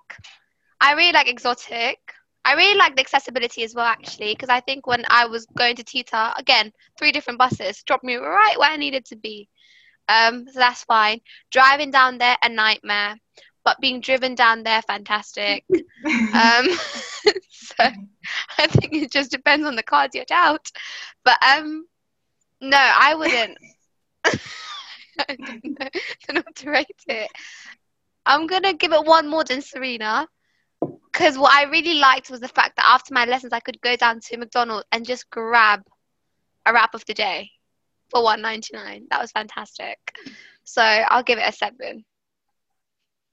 I 0.81 0.93
really 0.93 1.11
like 1.13 1.29
exotic. 1.29 1.99
I 2.43 2.55
really 2.55 2.75
like 2.75 2.95
the 2.95 3.01
accessibility 3.01 3.63
as 3.63 3.75
well, 3.75 3.85
actually, 3.85 4.33
because 4.33 4.49
I 4.49 4.61
think 4.61 4.87
when 4.87 5.03
I 5.07 5.27
was 5.27 5.45
going 5.55 5.75
to 5.75 5.83
Tita, 5.83 6.33
again, 6.37 6.73
three 6.97 7.11
different 7.11 7.37
buses 7.37 7.83
dropped 7.83 8.03
me 8.03 8.15
right 8.15 8.57
where 8.57 8.71
I 8.71 8.77
needed 8.77 9.05
to 9.05 9.15
be. 9.15 9.47
Um, 10.09 10.47
so 10.51 10.59
that's 10.59 10.83
fine. 10.83 11.21
Driving 11.51 11.91
down 11.91 12.17
there, 12.17 12.35
a 12.41 12.49
nightmare, 12.49 13.15
but 13.63 13.79
being 13.79 14.01
driven 14.01 14.33
down 14.33 14.63
there, 14.63 14.81
fantastic. 14.81 15.65
Um, 16.33 16.67
so 17.49 17.91
I 18.57 18.67
think 18.67 18.93
it 18.93 19.11
just 19.11 19.31
depends 19.31 19.65
on 19.65 19.75
the 19.75 19.83
cards 19.83 20.15
you're 20.15 20.25
out. 20.31 20.69
But 21.23 21.37
um, 21.43 21.85
no, 22.61 22.77
I 22.77 23.15
wouldn't. 23.15 23.57
I 25.29 25.35
don't 25.35 25.63
know, 25.63 25.89
don't 26.27 26.35
know 26.35 26.43
how 26.45 26.51
to 26.55 26.69
rate 26.69 27.03
it. 27.07 27.31
I'm 28.25 28.47
gonna 28.47 28.73
give 28.73 28.93
it 28.93 29.05
one 29.05 29.27
more 29.27 29.43
than 29.43 29.61
Serena. 29.61 30.27
Because 31.11 31.37
what 31.37 31.53
I 31.53 31.69
really 31.69 31.95
liked 31.95 32.29
was 32.29 32.39
the 32.39 32.47
fact 32.47 32.77
that 32.77 32.87
after 32.87 33.13
my 33.13 33.25
lessons, 33.25 33.53
I 33.53 33.59
could 33.59 33.81
go 33.81 33.95
down 33.95 34.19
to 34.21 34.37
McDonald's 34.37 34.85
and 34.91 35.05
just 35.05 35.29
grab 35.29 35.81
a 36.65 36.73
wrap 36.73 36.93
of 36.95 37.05
the 37.05 37.13
day 37.13 37.51
for 38.09 38.23
one 38.23 38.41
ninety 38.41 38.73
nine. 38.73 39.07
That 39.09 39.21
was 39.21 39.31
fantastic. 39.31 39.97
So 40.63 40.81
I'll 40.81 41.23
give 41.23 41.37
it 41.37 41.47
a 41.47 41.51
seven. 41.51 42.05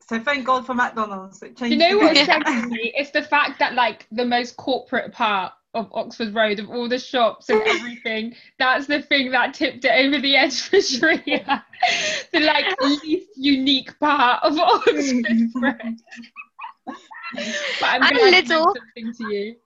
So 0.09 0.19
thank 0.21 0.45
God 0.47 0.65
for 0.67 0.75
McDonald's. 0.75 1.43
It 1.43 1.57
Do 1.57 1.67
you 1.67 1.77
know 1.77 1.99
the 1.99 1.99
what's 1.99 2.27
game. 2.27 2.69
me? 2.71 2.93
It's 2.97 3.11
the 3.11 3.23
fact 3.23 3.59
that 3.59 3.75
like 3.75 4.07
the 4.13 4.25
most 4.25 4.57
corporate 4.57 5.13
part 5.13 5.53
of 5.75 5.89
Oxford 5.93 6.35
Road, 6.35 6.59
of 6.61 6.71
all 6.71 6.89
the 6.89 6.99
shops 6.99 7.51
and 7.51 7.61
everything, 7.67 8.35
that's 8.59 8.87
the 8.87 9.03
thing 9.03 9.31
that 9.33 9.53
tipped 9.55 9.85
it 9.85 9.93
over 10.07 10.19
the 10.21 10.35
edge 10.37 10.63
for 10.63 10.77
Shreya. 10.79 11.63
the 12.33 12.41
like 12.41 12.65
least 12.81 13.29
unique 13.37 13.99
part 13.99 14.43
of 14.43 14.59
Oxford 14.59 15.05
Road. 15.55 15.97
but 16.87 16.97
I'm 17.83 18.03
And 18.03 18.11
glad 18.17 18.31
little. 18.49 18.75
to 18.75 18.81
mention 18.97 19.15
something 19.15 19.27
to 19.29 19.35
you. 19.35 19.57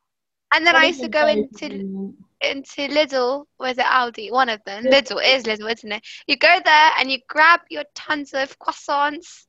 And 0.55 0.67
then 0.67 0.77
I 0.77 0.87
used 0.87 1.01
to 1.01 1.09
go 1.09 1.27
into 1.29 1.49
convenient. 1.69 2.17
into 2.43 2.83
Lidl, 2.89 3.45
was 3.59 3.79
it 3.79 3.85
Aldi? 3.87 4.31
One 4.33 4.49
of 4.49 4.61
them. 4.65 4.85
Lidl 4.85 5.21
is 5.25 5.45
Lidl, 5.45 5.73
isn't 5.73 5.93
it? 5.93 6.03
You 6.27 6.37
go 6.37 6.59
there 6.65 6.91
and 6.99 7.11
you 7.11 7.19
grab 7.29 7.61
your 7.71 7.85
tons 7.95 8.35
of 8.35 8.59
croissants 8.59 9.47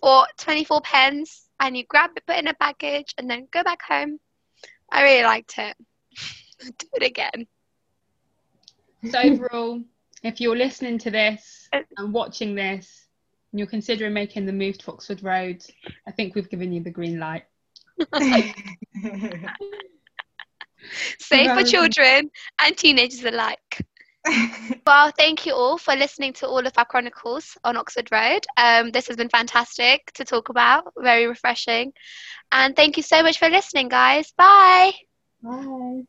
for 0.00 0.26
24 0.38 0.80
pence 0.82 1.48
and 1.60 1.76
you 1.76 1.84
grab 1.84 2.10
it, 2.16 2.26
put 2.26 2.36
it 2.36 2.40
in 2.40 2.48
a 2.48 2.54
package, 2.54 3.14
and 3.18 3.28
then 3.28 3.46
go 3.52 3.62
back 3.62 3.82
home. 3.82 4.18
I 4.90 5.02
really 5.02 5.22
liked 5.22 5.54
it. 5.58 5.76
Do 6.78 6.86
it 6.94 7.02
again. 7.02 7.46
So 9.10 9.18
overall, 9.18 9.82
if 10.22 10.40
you're 10.40 10.56
listening 10.56 10.98
to 10.98 11.10
this 11.10 11.68
uh, 11.72 11.80
and 11.96 12.12
watching 12.12 12.54
this 12.54 13.06
and 13.52 13.58
you're 13.58 13.68
considering 13.68 14.12
making 14.12 14.46
the 14.46 14.52
move 14.52 14.78
to 14.78 14.92
Oxford 14.92 15.22
Road, 15.22 15.64
I 16.06 16.10
think 16.10 16.34
we've 16.34 16.50
given 16.50 16.72
you 16.72 16.82
the 16.82 16.90
green 16.90 17.18
light. 17.18 17.44
Safe 21.18 21.52
for 21.52 21.62
children 21.62 22.30
and 22.58 22.76
teenagers 22.76 23.24
alike. 23.24 23.86
Well, 24.86 25.10
thank 25.16 25.46
you 25.46 25.54
all 25.54 25.78
for 25.78 25.94
listening 25.94 26.32
to 26.34 26.46
all 26.48 26.66
of 26.66 26.72
our 26.76 26.84
chronicles 26.84 27.56
on 27.64 27.76
Oxford 27.76 28.08
Road. 28.10 28.44
Um, 28.56 28.90
this 28.90 29.06
has 29.08 29.16
been 29.16 29.28
fantastic 29.28 30.12
to 30.14 30.24
talk 30.24 30.48
about, 30.48 30.92
very 30.98 31.26
refreshing. 31.26 31.92
And 32.50 32.74
thank 32.74 32.96
you 32.96 33.02
so 33.02 33.22
much 33.22 33.38
for 33.38 33.48
listening, 33.48 33.88
guys. 33.88 34.32
Bye. 34.36 34.92
Bye. 35.42 35.90